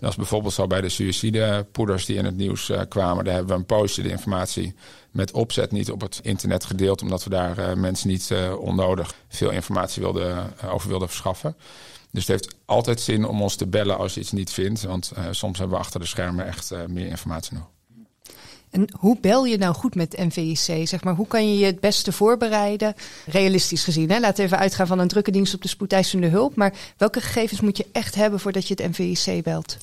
Dat 0.00 0.10
is 0.10 0.16
bijvoorbeeld 0.16 0.52
zo 0.52 0.66
bij 0.66 0.80
de 0.80 0.88
suïcidepoeders 0.88 2.04
die 2.04 2.16
in 2.16 2.24
het 2.24 2.36
nieuws 2.36 2.68
uh, 2.68 2.80
kwamen. 2.88 3.24
Daar 3.24 3.34
hebben 3.34 3.52
we 3.52 3.58
een 3.58 3.66
postje 3.66 4.02
de 4.02 4.08
informatie 4.10 4.74
met 5.10 5.32
opzet 5.32 5.72
niet 5.72 5.90
op 5.90 6.00
het 6.00 6.20
internet 6.22 6.64
gedeeld. 6.64 7.02
Omdat 7.02 7.24
we 7.24 7.30
daar 7.30 7.58
uh, 7.58 7.72
mensen 7.72 8.08
niet 8.08 8.34
onnodig 8.58 9.14
veel 9.28 9.50
informatie 9.50 10.02
wilden, 10.02 10.52
over 10.70 10.88
wilden 10.88 11.08
verschaffen. 11.08 11.56
Dus 12.10 12.26
het 12.26 12.40
heeft 12.40 12.56
altijd 12.64 13.00
zin 13.00 13.26
om 13.26 13.42
ons 13.42 13.56
te 13.56 13.66
bellen 13.66 13.98
als 13.98 14.14
je 14.14 14.20
iets 14.20 14.32
niet 14.32 14.50
vindt. 14.50 14.82
Want 14.82 15.12
soms 15.30 15.58
hebben 15.58 15.76
we 15.76 15.82
achter 15.82 16.00
de 16.00 16.06
schermen 16.06 16.46
echt 16.46 16.72
meer 16.88 17.06
informatie 17.06 17.56
nog. 17.56 17.73
En 18.74 18.88
hoe 18.98 19.16
bel 19.20 19.44
je 19.44 19.58
nou 19.58 19.74
goed 19.74 19.94
met 19.94 20.16
NVIC? 20.16 20.88
Zeg 20.88 21.04
maar, 21.04 21.14
hoe 21.14 21.26
kan 21.26 21.48
je 21.48 21.58
je 21.58 21.64
het 21.64 21.80
beste 21.80 22.12
voorbereiden? 22.12 22.94
Realistisch 23.26 23.84
gezien, 23.84 24.10
hè? 24.10 24.18
laten 24.20 24.36
we 24.36 24.42
even 24.42 24.58
uitgaan 24.58 24.86
van 24.86 24.98
een 24.98 25.08
drukke 25.08 25.30
dienst 25.30 25.54
op 25.54 25.62
de 25.62 25.68
spoedeisende 25.68 26.26
hulp. 26.26 26.54
Maar 26.56 26.72
welke 26.96 27.20
gegevens 27.20 27.60
moet 27.60 27.76
je 27.76 27.86
echt 27.92 28.14
hebben 28.14 28.40
voordat 28.40 28.68
je 28.68 28.74
het 28.76 28.98
NVIC 28.98 29.42
belt? 29.42 29.76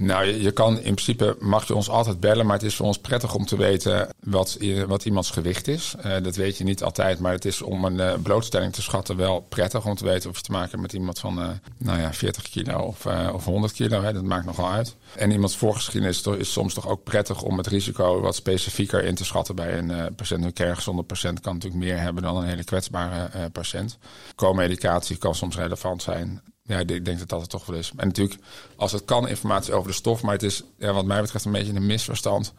Nou, 0.00 0.26
je, 0.26 0.50
kan 0.50 0.74
in 0.74 0.94
principe 0.94 1.36
mag 1.40 1.66
je 1.66 1.74
ons 1.74 1.88
altijd 1.88 2.20
bellen, 2.20 2.46
maar 2.46 2.56
het 2.56 2.64
is 2.64 2.74
voor 2.74 2.86
ons 2.86 2.98
prettig 2.98 3.34
om 3.34 3.46
te 3.46 3.56
weten 3.56 4.08
wat, 4.20 4.58
wat 4.86 5.04
iemands 5.04 5.30
gewicht 5.30 5.68
is. 5.68 5.94
Uh, 6.06 6.16
dat 6.22 6.36
weet 6.36 6.58
je 6.58 6.64
niet 6.64 6.82
altijd, 6.82 7.18
maar 7.18 7.32
het 7.32 7.44
is 7.44 7.62
om 7.62 7.84
een 7.84 7.94
uh, 7.94 8.12
blootstelling 8.22 8.72
te 8.72 8.82
schatten 8.82 9.16
wel 9.16 9.40
prettig 9.40 9.86
om 9.86 9.94
te 9.94 10.04
weten 10.04 10.30
of 10.30 10.36
je 10.36 10.42
te 10.42 10.52
maken 10.52 10.70
hebt 10.70 10.82
met 10.82 10.92
iemand 10.92 11.18
van 11.18 11.38
uh, 11.38 11.48
nou 11.78 12.00
ja, 12.00 12.12
40 12.12 12.48
kilo 12.50 12.78
of, 12.78 13.06
of 13.32 13.44
100 13.44 13.72
kilo. 13.72 14.02
Hè, 14.02 14.12
dat 14.12 14.22
maakt 14.22 14.46
nogal 14.46 14.70
uit. 14.70 14.96
En 15.16 15.30
iemands 15.30 15.56
voorgeschiedenis 15.56 16.22
is 16.22 16.52
soms 16.52 16.74
toch 16.74 16.88
ook 16.88 17.04
prettig 17.04 17.42
om 17.42 17.56
het 17.56 17.66
risico 17.66 18.20
wat 18.20 18.34
specifieker 18.34 19.04
in 19.04 19.14
te 19.14 19.24
schatten 19.24 19.54
bij 19.54 19.78
een 19.78 20.14
patiënt. 20.14 20.44
Een 20.44 20.52
kerngezonde 20.52 21.02
patiënt 21.02 21.40
kan 21.40 21.54
natuurlijk 21.54 21.82
meer 21.82 22.00
hebben 22.00 22.22
dan 22.22 22.36
een 22.36 22.48
hele 22.48 22.64
kwetsbare 22.64 23.50
patiënt. 23.50 23.98
Co-medicatie 24.34 25.16
kan 25.16 25.34
soms 25.34 25.56
relevant 25.56 26.02
zijn. 26.02 26.42
Ja, 26.68 26.78
ik 26.78 27.04
denk 27.04 27.18
dat 27.18 27.28
dat 27.28 27.40
het 27.40 27.50
toch 27.50 27.66
wel 27.66 27.78
is. 27.78 27.92
En 27.96 28.06
natuurlijk, 28.06 28.40
als 28.76 28.92
het 28.92 29.04
kan, 29.04 29.28
informatie 29.28 29.72
over 29.72 29.88
de 29.88 29.96
stof. 29.96 30.22
Maar 30.22 30.32
het 30.32 30.42
is, 30.42 30.62
ja, 30.78 30.92
wat 30.92 31.04
mij 31.04 31.20
betreft, 31.20 31.44
een 31.44 31.52
beetje 31.52 31.74
een 31.74 31.86
misverstand. 31.86 32.52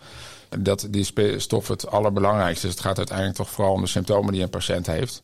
Dat 0.60 0.88
die 0.90 1.40
stof 1.40 1.68
het 1.68 1.88
allerbelangrijkste 1.88 2.68
is. 2.68 2.74
Het 2.74 2.82
gaat 2.82 2.98
uiteindelijk 2.98 3.38
toch 3.38 3.50
vooral 3.50 3.74
om 3.74 3.82
de 3.82 3.88
symptomen 3.88 4.34
die 4.34 4.42
een 4.42 4.50
patiënt 4.50 4.88
heeft. 4.88 5.22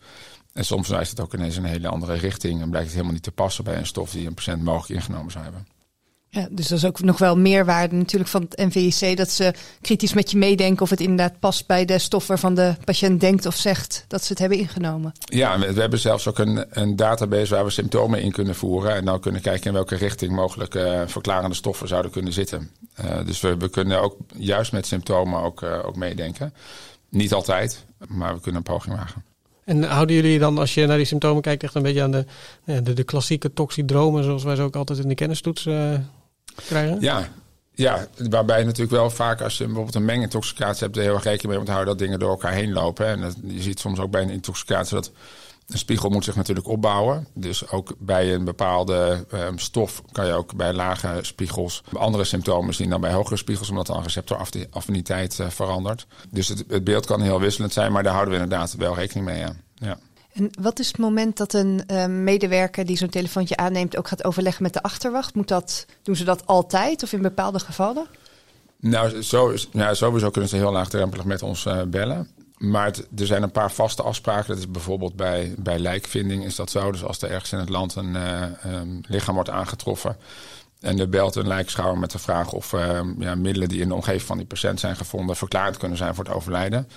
En 0.54 0.66
soms 0.66 0.88
wijst 0.88 1.10
het 1.10 1.20
ook 1.20 1.34
ineens 1.34 1.56
een 1.56 1.66
hele 1.66 1.88
andere 1.88 2.14
richting. 2.14 2.62
En 2.62 2.70
blijkt 2.70 2.86
het 2.86 2.96
helemaal 2.96 3.14
niet 3.14 3.24
te 3.24 3.32
passen 3.32 3.64
bij 3.64 3.78
een 3.78 3.86
stof 3.86 4.12
die 4.12 4.28
een 4.28 4.34
patiënt 4.34 4.64
mogelijk 4.64 5.00
ingenomen 5.00 5.32
zou 5.32 5.44
hebben. 5.44 5.75
Ja, 6.36 6.48
dus 6.52 6.68
dat 6.68 6.78
is 6.78 6.86
ook 6.86 7.02
nog 7.02 7.18
wel 7.18 7.38
meerwaarde 7.38 7.96
natuurlijk 7.96 8.30
van 8.30 8.46
het 8.50 8.74
NVIC. 8.74 9.18
Dat 9.18 9.30
ze 9.30 9.54
kritisch 9.82 10.14
met 10.14 10.32
je 10.32 10.38
meedenken 10.38 10.82
of 10.82 10.90
het 10.90 11.00
inderdaad 11.00 11.40
past 11.40 11.68
bij 11.68 11.86
de 11.86 12.00
stof 12.00 12.28
waarvan 12.28 12.56
de 12.56 12.76
patiënt 12.86 13.20
denkt 13.20 13.46
of 13.46 13.56
zegt 13.56 14.06
dat 14.08 14.24
ze 14.24 14.30
het 14.30 14.40
hebben 14.40 14.58
ingenomen. 14.58 15.12
Ja, 15.20 15.60
we, 15.60 15.74
we 15.74 15.80
hebben 15.80 16.00
zelfs 16.00 16.28
ook 16.28 16.40
een, 16.40 16.66
een, 16.70 16.96
database 16.96 17.56
waar 17.56 17.64
we 17.64 17.70
symptomen 17.70 18.22
in 18.22 18.32
kunnen 18.32 18.56
voeren. 18.56 18.96
En 18.96 19.06
dan 19.06 19.20
kunnen 19.20 19.42
kijken 19.42 19.68
in 19.68 19.74
welke 19.74 19.96
richting 19.96 20.32
mogelijke 20.32 20.80
uh, 20.80 21.02
verklarende 21.08 21.56
stoffen 21.56 21.88
zouden 21.88 22.12
kunnen 22.12 22.34
zitten. 22.34 22.72
Uh, 23.06 23.26
dus 23.26 23.42
we, 23.42 23.58
we, 23.58 23.70
kunnen 23.70 24.02
ook 24.02 24.18
juist 24.38 24.72
met 24.72 24.88
symptomen 24.88 25.42
ook, 25.42 25.62
uh, 25.62 25.86
ook 25.86 25.96
meedenken. 25.96 26.54
Niet 27.10 27.34
altijd, 27.34 27.86
maar 28.08 28.34
we 28.34 28.42
kunnen 28.42 28.62
een 28.66 28.74
poging 28.74 28.96
wagen. 28.96 29.24
En 29.64 29.84
houden 29.84 30.16
jullie 30.16 30.40
dan, 30.40 30.58
als 30.58 30.74
je 30.74 30.86
naar 30.86 30.98
die 30.98 31.06
symptomen 31.06 31.42
kijkt, 31.42 31.64
echt 31.64 31.76
een 31.76 31.82
beetje 31.82 32.04
aan 32.04 32.12
de, 32.12 32.26
de, 32.64 32.94
de 32.94 33.04
klassieke 33.04 33.54
toxidromen, 33.54 34.24
zoals 34.24 34.44
wij 34.44 34.56
ze 34.56 34.62
ook 34.62 34.76
altijd 34.76 35.00
in 35.00 35.08
de 35.08 35.16
kennistoets 35.16 35.68
krijgen? 36.56 36.98
Ja, 37.00 37.30
ja, 37.76 38.08
waarbij 38.30 38.64
natuurlijk 38.64 38.92
wel 38.92 39.10
vaak 39.10 39.42
als 39.42 39.58
je 39.58 39.64
bijvoorbeeld 39.66 39.96
een 39.96 40.06
mengintoxicatie 40.06 40.84
hebt, 40.84 40.98
er 40.98 41.04
heel 41.04 41.14
erg 41.14 41.24
rekening 41.24 41.50
mee 41.50 41.58
moet 41.58 41.68
houden 41.68 41.88
dat 41.88 42.00
dingen 42.00 42.20
door 42.20 42.30
elkaar 42.30 42.54
heen 42.54 42.74
lopen. 42.74 43.06
En 43.06 43.22
dat, 43.22 43.36
je 43.44 43.62
ziet 43.62 43.80
soms 43.80 44.00
ook 44.00 44.12
bij 44.12 44.22
een 44.22 44.30
intoxicatie 44.30 44.96
dat 44.96 45.12
een 45.68 45.78
spiegel 45.78 46.10
moet 46.10 46.24
zich 46.24 46.36
natuurlijk 46.36 46.68
opbouwen. 46.68 47.28
Dus 47.34 47.70
ook 47.70 47.96
bij 47.98 48.34
een 48.34 48.44
bepaalde 48.44 49.26
um, 49.34 49.60
stof 49.60 50.02
kan 50.12 50.26
je 50.26 50.34
ook 50.34 50.56
bij 50.56 50.74
lage 50.74 51.20
spiegels 51.22 51.84
andere 51.94 52.24
symptomen 52.24 52.74
zien 52.74 52.90
dan 52.90 53.02
bij 53.02 53.12
hogere 53.12 53.38
spiegels, 53.38 53.70
omdat 53.70 53.88
dan 53.88 54.04
receptoraffiniteit 54.04 55.38
uh, 55.40 55.50
verandert. 55.50 56.08
Dus 56.30 56.48
het, 56.48 56.64
het, 56.68 56.84
beeld 56.84 57.06
kan 57.06 57.22
heel 57.22 57.40
wisselend 57.40 57.74
zijn, 57.74 57.92
maar 57.92 58.04
daar 58.04 58.14
houden 58.14 58.34
we 58.34 58.40
inderdaad 58.40 58.76
wel 58.76 58.96
rekening 58.96 59.26
mee. 59.26 59.40
Ja. 59.40 59.56
ja. 59.76 59.98
En 60.36 60.50
wat 60.60 60.80
is 60.80 60.88
het 60.88 60.98
moment 60.98 61.38
dat 61.38 61.54
een 61.54 61.84
uh, 61.92 62.06
medewerker 62.06 62.86
die 62.86 62.98
zo'n 62.98 63.10
telefoontje 63.10 63.58
aanneemt 63.58 63.98
ook 63.98 64.08
gaat 64.08 64.24
overleggen 64.24 64.64
met 64.64 64.74
de 64.74 64.82
achterwacht? 64.82 65.36
Moet 65.36 65.48
dat, 65.48 65.86
doen 66.04 66.16
ze 66.16 66.24
dat 66.24 66.48
altijd 66.48 67.04
of 67.04 67.14
in 67.14 67.22
bepaalde 67.22 67.60
gevallen? 67.60 68.06
Nou, 68.80 69.22
zo, 69.22 69.56
sowieso 69.92 70.30
kunnen 70.30 70.50
ze 70.50 70.56
heel 70.56 70.72
laagdrempelig 70.72 71.26
met 71.26 71.42
ons 71.42 71.66
uh, 71.66 71.82
bellen. 71.82 72.30
Maar 72.58 72.96
er 73.18 73.26
zijn 73.26 73.44
een 73.44 73.52
paar 73.52 73.72
vaste 73.72 74.04
afspraken. 74.04 74.48
Dat 74.48 74.58
is 74.58 74.72
bijvoorbeeld 74.72 75.16
bij, 75.16 75.54
bij 75.58 75.80
lijkvinding 75.80 76.46
is 76.46 76.56
dat 76.56 76.70
zo. 76.70 76.92
Dus 76.92 77.04
als 77.04 77.22
er 77.22 77.32
ergens 77.32 77.52
in 77.52 77.60
het 77.60 77.70
land 77.70 77.96
een 77.96 78.16
uh, 78.16 78.44
um, 78.66 79.02
lichaam 79.08 79.36
wordt 79.36 79.50
aangetroffen... 79.50 80.18
En 80.80 81.00
er 81.00 81.10
belt 81.10 81.36
een 81.36 81.48
lijkschouwer 81.48 82.00
met 82.00 82.12
de 82.12 82.20
vraag 82.20 82.52
of 82.52 82.74
uh, 82.74 83.00
ja, 83.20 83.36
middelen 83.36 83.70
die 83.70 83.82
in 83.82 83.88
de 83.88 83.94
omgeving 83.94 84.22
van 84.22 84.38
die 84.38 84.46
patiënt 84.46 84.80
zijn 84.80 84.96
gevonden 84.96 85.36
verklaard 85.36 85.78
kunnen 85.78 85.98
zijn 85.98 86.16
voor 86.16 86.24
het 86.24 86.34
overlijden. 86.34 86.88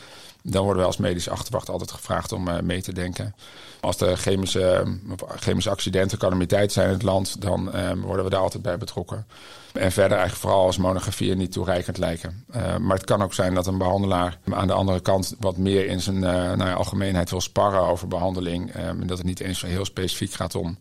Dan 0.43 0.63
worden 0.63 0.83
we 0.83 0.89
als 0.89 0.97
medisch 0.97 1.29
achterwacht 1.29 1.69
altijd 1.69 1.91
gevraagd 1.91 2.33
om 2.33 2.49
mee 2.63 2.83
te 2.83 2.93
denken. 2.93 3.35
Als 3.81 4.01
er 4.01 4.17
chemische, 4.17 4.99
chemische 5.37 5.71
accidenten, 5.71 6.19
calamiteiten 6.19 6.73
zijn 6.73 6.87
in 6.87 6.93
het 6.93 7.03
land, 7.03 7.41
dan 7.41 7.71
worden 8.01 8.25
we 8.25 8.31
daar 8.31 8.41
altijd 8.41 8.63
bij 8.63 8.79
betrokken. 8.79 9.27
En 9.73 9.93
verder 9.93 10.19
eigenlijk 10.19 10.41
vooral 10.41 10.67
als 10.67 10.77
monografieën 10.77 11.39
niet 11.39 11.53
toereikend 11.53 11.99
lijken. 11.99 12.45
maar 12.81 12.97
het 12.97 13.05
kan 13.05 13.23
ook 13.23 13.35
zijn 13.35 13.55
dat 13.55 13.67
een 13.67 13.79
behandelaar 13.79 14.39
aan 14.51 14.67
de 14.67 14.73
andere 14.73 15.01
kant 15.01 15.35
wat 15.41 15.57
meer 15.57 15.87
in 15.87 16.01
zijn 16.01 16.19
nou 16.19 16.65
ja, 16.65 16.73
algemeenheid 16.73 17.31
wil 17.31 17.41
sparren 17.41 17.81
over 17.81 18.09
behandeling. 18.09 18.73
en 18.73 19.07
dat 19.07 19.19
het 19.19 19.27
niet 19.27 19.41
eens 19.41 19.59
zo 19.59 19.67
heel 19.67 19.85
specifiek 19.85 20.33
gaat 20.33 20.55
om 20.55 20.79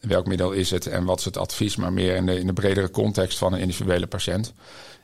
welk 0.00 0.26
middel 0.26 0.52
is 0.52 0.70
het 0.70 0.86
en 0.86 1.04
wat 1.04 1.18
is 1.18 1.24
het 1.24 1.36
advies, 1.36 1.76
maar 1.76 1.92
meer 1.92 2.16
in 2.16 2.26
de, 2.26 2.38
in 2.38 2.46
de 2.46 2.52
bredere 2.52 2.90
context 2.90 3.38
van 3.38 3.52
een 3.52 3.60
individuele 3.60 4.06
patiënt. 4.06 4.52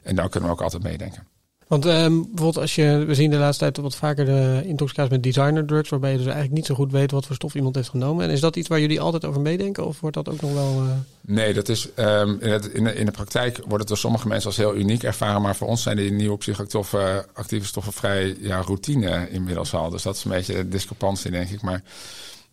En 0.03 0.17
daar 0.17 0.29
kunnen 0.29 0.49
we 0.49 0.55
ook 0.55 0.63
altijd 0.63 0.83
meedenken. 0.83 1.27
Want 1.67 1.87
um, 1.87 2.21
bijvoorbeeld 2.21 2.57
als 2.57 2.75
je, 2.75 3.05
we 3.07 3.15
zien 3.15 3.31
de 3.31 3.37
laatste 3.37 3.65
tijd 3.65 3.77
wat 3.77 3.97
vaker 3.97 4.25
de 4.25 4.63
intoxicaties 4.65 5.11
met 5.11 5.23
designer 5.23 5.67
drugs, 5.67 5.89
waarbij 5.89 6.11
je 6.11 6.17
dus 6.17 6.27
eigenlijk 6.27 6.55
niet 6.55 6.67
zo 6.67 6.75
goed 6.75 6.93
weet 6.93 7.11
wat 7.11 7.27
voor 7.27 7.35
stof 7.35 7.55
iemand 7.55 7.75
heeft 7.75 7.89
genomen. 7.89 8.25
En 8.25 8.31
is 8.31 8.41
dat 8.41 8.57
iets 8.57 8.69
waar 8.69 8.81
jullie 8.81 9.01
altijd 9.01 9.25
over 9.25 9.41
meedenken 9.41 9.87
of 9.87 10.01
wordt 10.01 10.17
dat 10.17 10.29
ook 10.29 10.41
nog 10.41 10.53
wel... 10.53 10.83
Uh... 10.83 10.91
Nee, 11.21 11.55
dat 11.55 11.69
is, 11.69 11.89
um, 11.97 12.39
in, 12.41 12.75
in, 12.75 12.85
de, 12.85 12.95
in, 12.95 13.07
de, 13.07 13.13
praktijk 13.13 13.57
wordt 13.57 13.79
het 13.79 13.89
door 13.89 13.97
sommige 13.97 14.29
mensen 14.29 14.47
als 14.47 14.57
heel 14.57 14.77
uniek 14.77 15.03
ervaren, 15.03 15.43
maar 15.43 15.57
voor 15.57 15.69
ons 15.69 15.83
zijn 15.83 15.97
die 15.97 16.13
nieuwe 16.13 16.37
psychoactieve 16.37 17.27
actieve 17.35 17.67
stoffen 17.67 17.93
vrij 17.93 18.37
ja, 18.41 18.61
routine 18.61 19.31
inmiddels 19.31 19.75
al. 19.75 19.91
Dus 19.91 20.03
dat 20.03 20.17
is 20.17 20.25
een 20.25 20.31
beetje 20.31 20.55
de 20.55 20.69
discrepantie 20.69 21.31
denk 21.31 21.49
ik. 21.49 21.63
Maar 21.63 21.83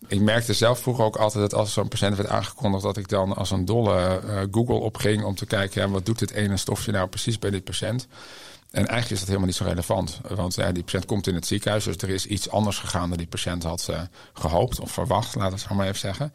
ik 0.08 0.22
merkte 0.22 0.53
zelf 0.53 0.79
vroeger 0.79 1.05
ook 1.05 1.15
altijd 1.15 1.50
dat 1.50 1.60
als 1.60 1.74
zo'n 1.74 1.88
patiënt 1.88 2.17
werd 2.17 2.29
aangekondigd, 2.29 2.84
dat 2.84 2.98
ik 2.98 3.10
dan 3.10 3.36
als 3.36 3.51
een 3.51 3.65
dolle 3.65 4.22
uh, 4.25 4.41
Google 4.51 4.75
opging 4.75 5.24
om 5.24 5.36
te 5.36 5.46
kijken, 5.46 5.82
ja, 5.82 5.89
wat 5.89 6.05
doet 6.05 6.20
dit 6.20 6.32
ene 6.32 6.58
stofje 6.58 6.91
nou 6.91 7.08
precies 7.08 7.39
bij 7.39 7.50
dit 7.50 7.63
patiënt? 7.63 8.08
En 8.74 8.88
eigenlijk 8.88 9.10
is 9.10 9.20
dat 9.20 9.27
helemaal 9.27 9.48
niet 9.48 9.56
zo 9.56 9.63
relevant. 9.63 10.20
Want 10.27 10.56
die 10.56 10.84
patiënt 10.84 11.06
komt 11.06 11.27
in 11.27 11.36
het 11.36 11.48
ziekenhuis, 11.48 11.84
dus 11.84 11.98
er 11.98 12.10
is 12.10 12.25
iets 12.25 12.50
anders 12.50 12.77
gegaan 12.77 13.10
dan 13.10 13.18
die 13.18 13.27
patiënt 13.27 13.63
had 13.63 13.88
uh, 13.89 14.01
gehoopt 14.34 14.80
of 14.80 14.92
verwacht, 14.92 15.36
laten 15.36 15.58
we 15.58 15.63
het 15.63 15.77
maar 15.77 15.88
even 15.88 16.00
zeggen. 16.00 16.34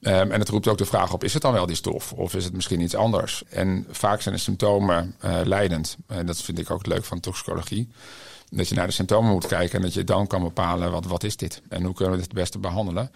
Um, 0.00 0.30
en 0.30 0.40
het 0.40 0.48
roept 0.48 0.68
ook 0.68 0.78
de 0.78 0.84
vraag 0.84 1.12
op, 1.12 1.24
is 1.24 1.32
het 1.32 1.42
dan 1.42 1.52
wel 1.52 1.66
die 1.66 1.76
stof? 1.76 2.12
Of 2.12 2.34
is 2.34 2.44
het 2.44 2.52
misschien 2.52 2.80
iets 2.80 2.94
anders? 2.94 3.42
En 3.48 3.86
vaak 3.90 4.20
zijn 4.20 4.34
de 4.34 4.40
symptomen 4.40 5.14
uh, 5.24 5.40
leidend. 5.44 5.96
En 6.06 6.26
dat 6.26 6.42
vind 6.42 6.58
ik 6.58 6.70
ook 6.70 6.86
leuk 6.86 7.04
van 7.04 7.20
toxicologie. 7.20 7.88
Dat 8.50 8.68
je 8.68 8.74
naar 8.74 8.86
de 8.86 8.92
symptomen 8.92 9.30
moet 9.32 9.46
kijken 9.46 9.76
en 9.76 9.82
dat 9.82 9.94
je 9.94 10.04
dan 10.04 10.26
kan 10.26 10.42
bepalen 10.42 10.90
wat, 10.90 11.04
wat 11.04 11.24
is 11.24 11.36
dit 11.36 11.62
en 11.68 11.84
hoe 11.84 11.94
kunnen 11.94 12.12
we 12.12 12.20
dit 12.20 12.28
het 12.28 12.38
beste 12.38 12.58
behandelen. 12.58 13.10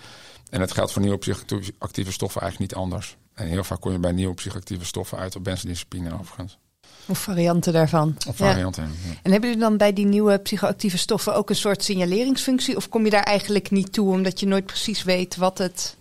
En 0.51 0.59
dat 0.59 0.73
geldt 0.73 0.93
voor 0.93 1.03
nieuwe 1.03 1.19
psychoactieve 1.19 2.13
stoffen 2.13 2.41
eigenlijk 2.41 2.73
niet 2.73 2.81
anders. 2.83 3.17
En 3.35 3.47
heel 3.47 3.65
vaak 3.65 3.81
kom 3.81 3.93
je 3.93 3.99
bij 3.99 4.13
nieuwe 4.13 4.35
psychoactieve 4.35 4.85
stoffen 4.85 5.19
uit 5.19 5.37
op 5.37 5.45
benzodiazepine 5.45 6.19
overigens. 6.19 6.59
Of 7.07 7.19
varianten 7.19 7.73
daarvan. 7.73 8.17
Of 8.29 8.37
varianten, 8.37 8.83
ja. 8.83 9.11
En 9.23 9.31
hebben 9.31 9.51
jullie 9.51 9.65
dan 9.65 9.77
bij 9.77 9.93
die 9.93 10.07
nieuwe 10.07 10.39
psychoactieve 10.39 10.99
stoffen 10.99 11.35
ook 11.35 11.51
een 11.51 11.57
soort 11.57 11.85
signaleringsfunctie? 11.85 12.77
Of 12.77 12.89
kom 12.89 13.05
je 13.05 13.11
daar 13.11 13.23
eigenlijk 13.23 13.71
niet 13.71 13.93
toe 13.93 14.11
omdat 14.11 14.41
je 14.41 14.47
nooit 14.47 14.67
precies 14.67 15.03
weet 15.03 15.37
wat 15.37 15.59
het 15.59 15.97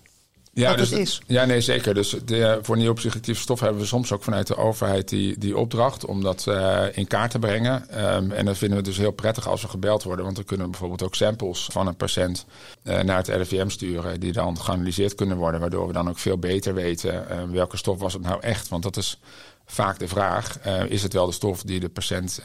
ja, 0.53 0.75
dus, 0.75 0.91
is. 0.91 1.21
Ja, 1.27 1.45
nee, 1.45 1.61
zeker. 1.61 1.93
Dus 1.93 2.15
de, 2.25 2.59
voor 2.61 2.77
nieuwe 2.77 2.93
psychoactieve 2.93 3.41
stoffen 3.41 3.65
hebben 3.65 3.83
we 3.83 3.89
soms 3.89 4.11
ook 4.11 4.23
vanuit 4.23 4.47
de 4.47 4.55
overheid 4.55 5.09
die, 5.09 5.37
die 5.37 5.57
opdracht 5.57 6.05
om 6.05 6.21
dat 6.21 6.45
uh, 6.49 6.83
in 6.91 7.07
kaart 7.07 7.31
te 7.31 7.39
brengen. 7.39 8.05
Um, 8.15 8.31
en 8.31 8.45
dat 8.45 8.57
vinden 8.57 8.77
we 8.77 8.83
dus 8.83 8.97
heel 8.97 9.11
prettig 9.11 9.47
als 9.47 9.61
we 9.61 9.67
gebeld 9.67 10.03
worden. 10.03 10.23
Want 10.23 10.35
dan 10.35 10.45
kunnen 10.45 10.65
we 10.65 10.71
bijvoorbeeld 10.71 11.03
ook 11.03 11.15
samples 11.15 11.67
van 11.71 11.87
een 11.87 11.95
patiënt 11.95 12.45
uh, 12.83 12.99
naar 12.99 13.17
het 13.17 13.27
RIVM 13.27 13.69
sturen. 13.69 14.19
Die 14.19 14.31
dan 14.31 14.57
geanalyseerd 14.57 15.15
kunnen 15.15 15.37
worden. 15.37 15.59
Waardoor 15.59 15.87
we 15.87 15.93
dan 15.93 16.09
ook 16.09 16.19
veel 16.19 16.37
beter 16.37 16.73
weten 16.73 17.25
uh, 17.31 17.43
welke 17.51 17.77
stof 17.77 17.99
was 17.99 18.13
het 18.13 18.21
nou 18.21 18.41
echt. 18.41 18.67
Want 18.67 18.83
dat 18.83 18.97
is 18.97 19.19
vaak 19.65 19.99
de 19.99 20.07
vraag. 20.07 20.59
is 20.87 21.03
het 21.03 21.13
wel 21.13 21.25
de 21.25 21.31
stof 21.31 21.63
die 21.63 21.79
de 21.79 21.89
patiënt 21.89 22.39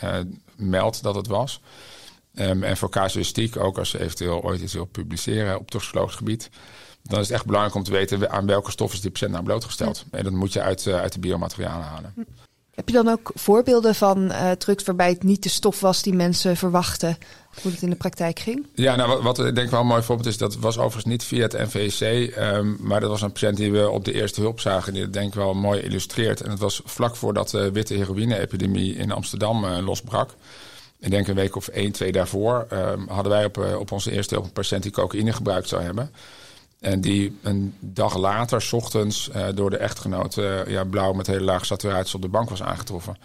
meldt 0.56 1.02
dat 1.02 1.14
het 1.14 1.26
was? 1.26 1.60
Um, 2.34 2.62
en 2.62 2.76
voor 2.76 2.90
casuïstiek, 2.90 3.56
ook 3.56 3.78
als 3.78 3.90
ze 3.90 4.00
eventueel 4.00 4.42
ooit 4.42 4.60
iets 4.60 4.72
wil 4.72 4.84
publiceren 4.84 5.58
op 5.58 5.70
toxicologisch 5.70 6.14
gebied 6.14 6.50
dan 7.08 7.20
is 7.20 7.26
het 7.26 7.36
echt 7.36 7.46
belangrijk 7.46 7.76
om 7.76 7.82
te 7.82 7.90
weten 7.90 8.30
aan 8.30 8.46
welke 8.46 8.70
stof 8.70 8.92
is 8.92 9.00
die 9.00 9.10
patiënt 9.10 9.32
nou 9.32 9.44
blootgesteld. 9.44 10.04
En 10.10 10.24
dat 10.24 10.32
moet 10.32 10.52
je 10.52 10.62
uit, 10.62 10.84
uh, 10.86 11.00
uit 11.00 11.12
de 11.12 11.18
biomaterialen 11.18 11.86
halen. 11.86 12.14
Heb 12.78 12.88
je 12.88 12.94
dan 12.94 13.08
ook 13.08 13.30
voorbeelden 13.34 13.94
van 13.94 14.24
uh, 14.24 14.50
drugs 14.50 14.84
waarbij 14.84 15.08
het 15.08 15.22
niet 15.22 15.42
de 15.42 15.48
stof 15.48 15.80
was 15.80 16.02
die 16.02 16.14
mensen 16.14 16.56
verwachten? 16.56 17.18
Hoe 17.62 17.72
het 17.72 17.82
in 17.82 17.90
de 17.90 17.96
praktijk 17.96 18.38
ging? 18.38 18.66
Ja, 18.74 18.96
nou, 18.96 19.22
wat, 19.22 19.38
ik 19.38 19.54
denk 19.54 19.70
wel 19.70 19.80
een 19.80 19.86
mooi 19.86 20.02
voorbeeld 20.02 20.28
is, 20.28 20.36
dat 20.36 20.56
was 20.56 20.78
overigens 20.78 21.04
niet 21.04 21.24
via 21.24 21.42
het 21.42 21.52
NVC. 21.52 22.00
Um, 22.00 22.42
ehm, 22.42 22.74
maar 22.80 23.00
dat 23.00 23.10
was 23.10 23.22
een 23.22 23.32
patiënt 23.32 23.56
die 23.56 23.72
we 23.72 23.90
op 23.90 24.04
de 24.04 24.12
eerste 24.12 24.40
hulp 24.40 24.60
zagen, 24.60 24.92
die 24.92 25.02
dat 25.02 25.12
denk 25.12 25.28
ik 25.28 25.34
wel 25.34 25.54
mooi 25.54 25.80
illustreert. 25.80 26.40
En 26.40 26.50
het 26.50 26.58
was 26.58 26.80
vlak 26.84 27.16
voordat 27.16 27.50
de 27.50 27.72
witte 27.72 27.94
heroïne-epidemie 27.94 28.94
in 28.94 29.12
Amsterdam 29.12 29.64
uh, 29.64 29.78
losbrak. 29.78 30.34
Ik 30.98 31.10
denk 31.10 31.28
een 31.28 31.34
week 31.34 31.56
of 31.56 31.68
één, 31.68 31.92
twee 31.92 32.12
daarvoor 32.12 32.66
um, 32.72 33.08
hadden 33.08 33.32
wij 33.32 33.44
op, 33.44 33.76
op 33.78 33.92
onze 33.92 34.10
eerste 34.10 34.34
hulp 34.34 34.46
een 34.46 34.52
patiënt 34.52 34.82
die 34.82 34.92
cocaïne 34.92 35.32
gebruikt 35.32 35.68
zou 35.68 35.82
hebben. 35.82 36.10
En 36.80 37.00
die 37.00 37.38
een 37.42 37.74
dag 37.80 38.16
later, 38.16 38.62
s 38.62 38.72
ochtends, 38.72 39.30
uh, 39.36 39.46
door 39.54 39.70
de 39.70 39.76
echtgenoot 39.76 40.36
uh, 40.36 40.66
ja, 40.66 40.84
blauw 40.84 41.12
met 41.12 41.26
hele 41.26 41.44
lage 41.44 41.64
saturatie 41.64 42.14
op 42.14 42.22
de 42.22 42.28
bank 42.28 42.50
was 42.50 42.62
aangetroffen. 42.62 43.16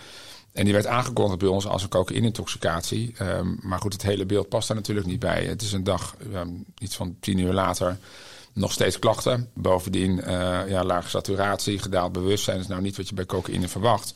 En 0.51 0.63
die 0.63 0.73
werd 0.73 0.87
aangekondigd 0.87 1.39
bij 1.39 1.47
ons 1.47 1.67
als 1.67 1.83
een 1.83 1.89
cocaïne-intoxicatie. 1.89 3.15
Um, 3.21 3.59
maar 3.61 3.79
goed, 3.79 3.93
het 3.93 4.01
hele 4.01 4.25
beeld 4.25 4.49
past 4.49 4.67
daar 4.67 4.77
natuurlijk 4.77 5.07
niet 5.07 5.19
bij. 5.19 5.45
Het 5.45 5.61
is 5.61 5.71
een 5.71 5.83
dag, 5.83 6.15
um, 6.33 6.65
iets 6.77 6.95
van 6.95 7.15
tien 7.19 7.37
uur 7.37 7.53
later, 7.53 7.97
nog 8.53 8.71
steeds 8.71 8.99
klachten. 8.99 9.49
Bovendien, 9.53 10.17
uh, 10.17 10.69
ja, 10.69 10.83
lage 10.83 11.09
saturatie, 11.09 11.79
gedaald 11.79 12.11
bewustzijn 12.11 12.59
is 12.59 12.67
nou 12.67 12.81
niet 12.81 12.97
wat 12.97 13.09
je 13.09 13.15
bij 13.15 13.25
cocaïne 13.25 13.67
verwacht. 13.67 14.15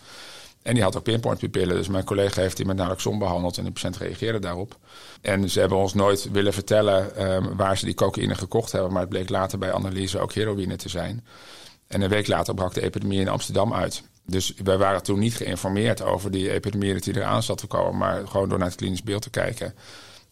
En 0.67 0.73
die 0.73 0.83
had 0.83 0.97
ook 0.97 1.03
pinpointpupillen. 1.03 1.75
Dus 1.75 1.87
mijn 1.87 2.03
collega 2.03 2.41
heeft 2.41 2.57
die 2.57 2.65
met 2.65 2.75
naloxon 2.75 3.19
behandeld 3.19 3.57
en 3.57 3.63
de 3.63 3.71
patiënt 3.71 3.97
reageerde 3.97 4.39
daarop. 4.39 4.77
En 5.21 5.49
ze 5.49 5.59
hebben 5.59 5.77
ons 5.77 5.93
nooit 5.93 6.31
willen 6.31 6.53
vertellen 6.53 7.31
um, 7.31 7.55
waar 7.55 7.77
ze 7.77 7.85
die 7.85 7.93
cocaïne 7.93 8.35
gekocht 8.35 8.71
hebben. 8.71 8.91
Maar 8.91 9.01
het 9.01 9.09
bleek 9.09 9.29
later 9.29 9.57
bij 9.57 9.73
analyse 9.73 10.19
ook 10.19 10.33
heroïne 10.33 10.75
te 10.75 10.89
zijn. 10.89 11.25
En 11.87 12.01
een 12.01 12.09
week 12.09 12.27
later 12.27 12.53
brak 12.53 12.73
de 12.73 12.81
epidemie 12.81 13.19
in 13.19 13.27
Amsterdam 13.27 13.73
uit. 13.73 14.03
Dus 14.25 14.53
wij 14.63 14.77
waren 14.77 15.03
toen 15.03 15.19
niet 15.19 15.35
geïnformeerd 15.35 16.01
over 16.01 16.31
die 16.31 16.51
epidemie 16.51 16.93
dat 16.93 17.03
die 17.03 17.15
eraan 17.15 17.43
zat 17.43 17.57
te 17.57 17.67
komen. 17.67 17.97
Maar 17.97 18.27
gewoon 18.27 18.49
door 18.49 18.57
naar 18.57 18.67
het 18.67 18.77
klinisch 18.77 19.03
beeld 19.03 19.21
te 19.21 19.29
kijken, 19.29 19.73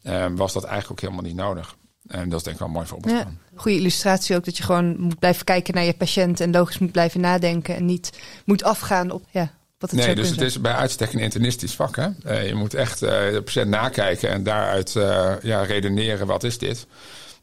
um, 0.04 0.36
was 0.36 0.54
dat 0.54 0.64
eigenlijk 0.64 0.92
ook 0.92 1.10
helemaal 1.10 1.32
niet 1.32 1.42
nodig. 1.42 1.76
En 2.08 2.30
dat 2.30 2.38
is 2.40 2.44
denk 2.44 2.56
ik 2.56 2.62
wel 2.62 2.68
een 2.68 2.76
mooi 2.76 2.88
voorbeeld 2.88 3.16
ja. 3.16 3.32
Goede 3.56 3.78
illustratie 3.78 4.36
ook 4.36 4.46
dat 4.46 4.58
je 4.58 4.64
gewoon 4.64 5.00
moet 5.00 5.20
blijven 5.20 5.46
kijken 5.46 5.74
naar 5.74 5.84
je 5.84 5.94
patiënt 5.94 6.40
en 6.40 6.52
logisch 6.52 6.80
moet 6.80 6.92
blijven 6.92 7.20
nadenken 7.20 7.76
en 7.76 7.86
niet 7.86 8.20
moet 8.46 8.64
afgaan 8.64 9.12
op 9.12 9.24
ja, 9.32 9.52
nee, 9.92 10.16
dus 10.16 10.30
het 10.30 10.42
is 10.42 10.62
bij 10.62 10.74
uitstek 10.74 11.14
een 11.14 11.20
internistisch 11.20 11.74
vak. 11.74 11.96
Hè? 11.96 12.08
Uh, 12.26 12.48
je 12.48 12.56
moet 12.56 12.74
echt 12.74 13.04
uh, 13.04 13.10
de 13.10 13.42
patiënt 13.46 13.70
nakijken 13.70 14.30
en 14.30 14.44
daaruit 14.44 14.96
uh, 14.96 15.34
ja, 15.42 15.64
redeneren 15.64 16.28
wat 16.28 16.44
is 16.44 16.58
dit. 16.58 16.88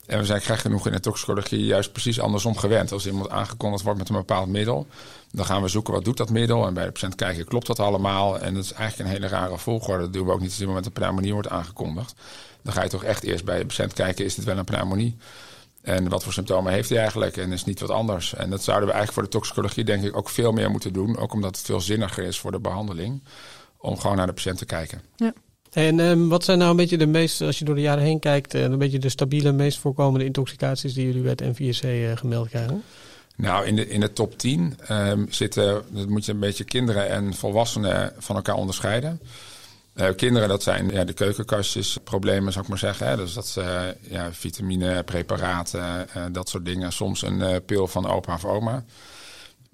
En 0.06 0.18
we 0.18 0.24
zijn 0.24 0.40
graag 0.40 0.60
genoeg 0.60 0.86
in 0.86 0.92
de 0.92 1.00
toxicologie 1.00 1.64
juist 1.64 1.92
precies 1.92 2.20
andersom 2.20 2.56
gewend. 2.56 2.92
Als 2.92 3.06
iemand 3.06 3.30
aangekondigd 3.30 3.84
wordt 3.84 3.98
met 3.98 4.08
een 4.08 4.14
bepaald 4.14 4.48
middel, 4.48 4.86
dan 5.30 5.44
gaan 5.44 5.62
we 5.62 5.68
zoeken 5.68 5.92
wat 5.92 6.04
doet 6.04 6.16
dat 6.16 6.30
middel. 6.30 6.66
En 6.66 6.74
bij 6.74 6.84
de 6.84 6.90
patiënt 6.90 7.14
kijken, 7.14 7.44
klopt 7.44 7.66
dat 7.66 7.78
allemaal? 7.78 8.38
En 8.38 8.54
dat 8.54 8.64
is 8.64 8.72
eigenlijk 8.72 9.08
een 9.08 9.14
hele 9.14 9.32
rare 9.32 9.58
volgorde. 9.58 10.02
Dat 10.02 10.12
doen 10.12 10.26
we 10.26 10.32
ook 10.32 10.40
niet 10.40 10.50
als 10.50 10.60
iemand 10.60 10.76
met 10.76 10.86
een 10.86 10.92
pneumonie 10.92 11.32
wordt 11.32 11.48
aangekondigd. 11.48 12.14
Dan 12.62 12.72
ga 12.72 12.82
je 12.82 12.88
toch 12.88 13.04
echt 13.04 13.22
eerst 13.22 13.44
bij 13.44 13.58
de 13.58 13.66
patiënt 13.66 13.92
kijken, 13.92 14.24
is 14.24 14.34
dit 14.34 14.44
wel 14.44 14.58
een 14.58 14.64
pneumonie? 14.64 15.16
En 15.82 16.08
wat 16.08 16.24
voor 16.24 16.32
symptomen 16.32 16.72
heeft 16.72 16.88
hij 16.88 16.98
eigenlijk? 16.98 17.36
En 17.36 17.52
is 17.52 17.64
niet 17.64 17.80
wat 17.80 17.90
anders. 17.90 18.34
En 18.34 18.50
dat 18.50 18.62
zouden 18.62 18.88
we 18.88 18.94
eigenlijk 18.94 19.12
voor 19.12 19.30
de 19.30 19.38
toxicologie 19.38 19.84
denk 19.84 20.04
ik 20.04 20.16
ook 20.16 20.28
veel 20.28 20.52
meer 20.52 20.70
moeten 20.70 20.92
doen. 20.92 21.16
Ook 21.18 21.32
omdat 21.32 21.56
het 21.56 21.66
veel 21.66 21.80
zinniger 21.80 22.24
is 22.24 22.38
voor 22.38 22.50
de 22.50 22.60
behandeling. 22.60 23.22
Om 23.78 23.98
gewoon 23.98 24.16
naar 24.16 24.26
de 24.26 24.32
patiënt 24.32 24.58
te 24.58 24.64
kijken. 24.64 25.00
Ja. 25.16 25.32
En 25.72 25.98
um, 25.98 26.28
wat 26.28 26.44
zijn 26.44 26.58
nou 26.58 26.70
een 26.70 26.76
beetje 26.76 26.98
de 26.98 27.06
meest, 27.06 27.40
als 27.40 27.58
je 27.58 27.64
door 27.64 27.74
de 27.74 27.80
jaren 27.80 28.02
heen 28.02 28.18
kijkt, 28.18 28.54
uh, 28.54 28.62
een 28.62 28.78
beetje 28.78 28.98
de 28.98 29.08
stabiele, 29.08 29.52
meest 29.52 29.78
voorkomende 29.78 30.24
intoxicaties 30.24 30.94
die 30.94 31.06
jullie 31.06 31.22
bij 31.22 31.30
het 31.30 31.40
NVSC 31.40 31.84
uh, 31.84 32.10
eh, 32.10 32.16
gemeld 32.16 32.48
krijgen? 32.48 32.82
Nou, 33.36 33.66
in 33.66 33.76
de, 33.76 33.88
in 33.88 34.00
de 34.00 34.12
top 34.12 34.38
10 34.38 34.76
um, 34.90 35.26
zitten, 35.30 35.82
dat 35.88 36.08
moet 36.08 36.24
je 36.24 36.32
een 36.32 36.38
beetje 36.38 36.64
kinderen 36.64 37.08
en 37.08 37.34
volwassenen 37.34 38.12
van 38.18 38.36
elkaar 38.36 38.54
onderscheiden. 38.54 39.20
Uh, 39.94 40.08
kinderen, 40.16 40.48
dat 40.48 40.62
zijn 40.62 40.88
ja, 40.88 41.04
de 41.04 41.12
keukenkastjes 41.12 41.98
problemen, 42.04 42.52
zou 42.52 42.64
ik 42.64 42.70
maar 42.70 42.78
zeggen. 42.78 43.06
Hè. 43.06 43.16
Dus 43.16 43.32
dat 43.32 43.56
uh, 43.58 43.82
ja, 44.00 44.32
vitamine, 44.32 45.02
preparaten, 45.02 46.06
uh, 46.16 46.24
dat 46.32 46.48
soort 46.48 46.64
dingen. 46.64 46.92
Soms 46.92 47.22
een 47.22 47.64
pil 47.64 47.86
van 47.86 48.06
opa 48.06 48.34
of 48.34 48.44
oma. 48.44 48.84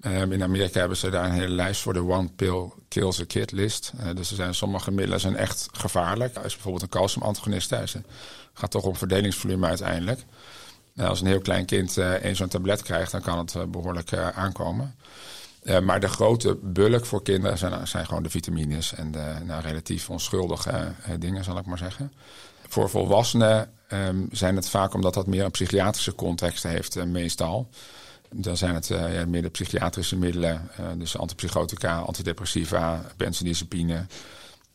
Ehm, 0.01 0.31
in 0.31 0.43
Amerika 0.43 0.79
hebben 0.79 0.97
ze 0.97 1.09
daar 1.09 1.25
een 1.25 1.31
hele 1.31 1.53
lijst 1.53 1.81
voor 1.81 1.93
de 1.93 2.03
One 2.03 2.29
Pill 2.35 2.71
Kills 2.87 3.21
a 3.21 3.23
Kid 3.27 3.51
list. 3.51 3.91
dus 4.15 4.29
er 4.29 4.35
zijn 4.35 4.53
sommige 4.53 4.91
middelen 4.91 5.19
zijn 5.19 5.35
echt 5.35 5.67
gevaarlijk. 5.71 6.37
Als 6.37 6.53
bijvoorbeeld 6.53 6.83
een 6.83 6.89
calciumantagonist. 6.89 7.69
Het 7.69 7.95
gaat 8.53 8.71
toch 8.71 8.83
om 8.83 8.95
verdelingsvolume 8.95 9.67
uiteindelijk. 9.67 10.25
als 10.97 11.21
een 11.21 11.27
heel 11.27 11.41
klein 11.41 11.65
kind 11.65 11.97
één 11.97 12.35
zo'n 12.35 12.47
tablet 12.47 12.81
krijgt, 12.81 13.11
dan 13.11 13.21
kan 13.21 13.37
het 13.37 13.71
behoorlijk 13.71 14.13
aankomen. 14.13 14.95
Uh, 15.63 15.79
maar 15.79 15.99
de 15.99 16.07
grote 16.07 16.57
bulk 16.61 17.05
voor 17.05 17.23
kinderen 17.23 17.57
zijn, 17.57 17.87
zijn 17.87 18.05
gewoon 18.05 18.23
de 18.23 18.29
vitamines 18.29 18.93
en 18.93 19.11
de 19.11 19.35
nou, 19.45 19.61
relatief 19.61 20.09
onschuldige 20.09 20.71
uh, 20.71 21.13
dingen, 21.19 21.43
zal 21.43 21.57
ik 21.57 21.65
maar 21.65 21.77
zeggen. 21.77 22.13
Voor 22.67 22.89
volwassenen 22.89 23.71
um, 23.87 24.27
zijn 24.31 24.55
het 24.55 24.69
vaak 24.69 24.93
omdat 24.93 25.13
dat 25.13 25.27
meer 25.27 25.43
een 25.43 25.51
psychiatrische 25.51 26.15
context 26.15 26.63
heeft, 26.63 26.97
uh, 26.97 27.03
meestal. 27.03 27.69
Dan 28.33 28.57
zijn 28.57 28.75
het 28.75 28.87
ja, 28.87 29.25
meer 29.25 29.41
de 29.41 29.49
psychiatrische 29.49 30.15
middelen, 30.15 30.71
dus 30.97 31.17
antipsychotica, 31.17 31.99
antidepressiva, 31.99 33.05
benzodiazepine, 33.17 34.05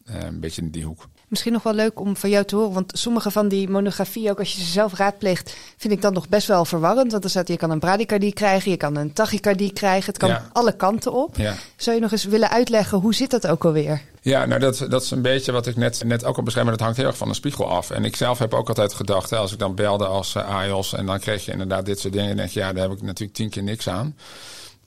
een 0.04 0.40
beetje 0.40 0.62
in 0.62 0.70
die 0.70 0.84
hoek. 0.84 1.08
Misschien 1.28 1.52
nog 1.52 1.62
wel 1.62 1.74
leuk 1.74 2.00
om 2.00 2.16
van 2.16 2.30
jou 2.30 2.44
te 2.44 2.56
horen, 2.56 2.72
want 2.72 2.92
sommige 2.98 3.30
van 3.30 3.48
die 3.48 3.68
monografieën, 3.68 4.30
ook 4.30 4.38
als 4.38 4.52
je 4.54 4.60
ze 4.64 4.70
zelf 4.70 4.94
raadpleegt, 4.94 5.56
vind 5.76 5.92
ik 5.92 6.02
dan 6.02 6.12
nog 6.12 6.28
best 6.28 6.46
wel 6.46 6.64
verwarrend. 6.64 7.10
Want 7.10 7.22
dan 7.22 7.30
staat 7.30 7.48
je 7.48 7.56
kan 7.56 7.70
een 7.70 7.78
bradykardie 7.78 8.32
krijgen, 8.32 8.70
je 8.70 8.76
kan 8.76 8.96
een 8.96 9.12
tachycardie 9.12 9.72
krijgen, 9.72 10.06
het 10.06 10.18
kan 10.18 10.28
Ja. 10.28 10.48
alle 10.52 10.72
kanten 10.76 11.12
op. 11.12 11.36
Ja. 11.36 11.54
Zou 11.76 11.96
je 11.96 12.02
nog 12.02 12.12
eens 12.12 12.24
willen 12.24 12.50
uitleggen, 12.50 12.98
hoe 12.98 13.14
zit 13.14 13.30
dat 13.30 13.46
ook 13.46 13.64
alweer? 13.64 14.00
Ja, 14.20 14.44
nou 14.44 14.60
dat, 14.60 14.86
dat 14.88 15.02
is 15.02 15.10
een 15.10 15.22
beetje 15.22 15.52
wat 15.52 15.66
ik 15.66 15.76
net, 15.76 16.02
net 16.04 16.24
ook 16.24 16.36
al 16.36 16.42
beschreef, 16.42 16.64
maar 16.64 16.72
dat 16.72 16.82
hangt 16.82 16.96
heel 16.96 17.06
erg 17.06 17.16
van 17.16 17.28
de 17.28 17.34
spiegel 17.34 17.68
af. 17.68 17.90
En 17.90 18.04
ik 18.04 18.16
zelf 18.16 18.38
heb 18.38 18.54
ook 18.54 18.68
altijd 18.68 18.94
gedacht, 18.94 19.30
hè, 19.30 19.36
als 19.36 19.52
ik 19.52 19.58
dan 19.58 19.74
belde 19.74 20.06
als 20.06 20.34
uh, 20.34 20.48
AIOS 20.56 20.92
en 20.94 21.06
dan 21.06 21.18
kreeg 21.18 21.44
je 21.44 21.52
inderdaad 21.52 21.86
dit 21.86 21.98
soort 22.00 22.12
dingen, 22.12 22.28
dan 22.28 22.36
denk 22.36 22.50
je, 22.50 22.60
ja, 22.60 22.72
daar 22.72 22.88
heb 22.88 22.92
ik 22.96 23.02
natuurlijk 23.02 23.36
tien 23.36 23.50
keer 23.50 23.62
niks 23.62 23.88
aan. 23.88 24.16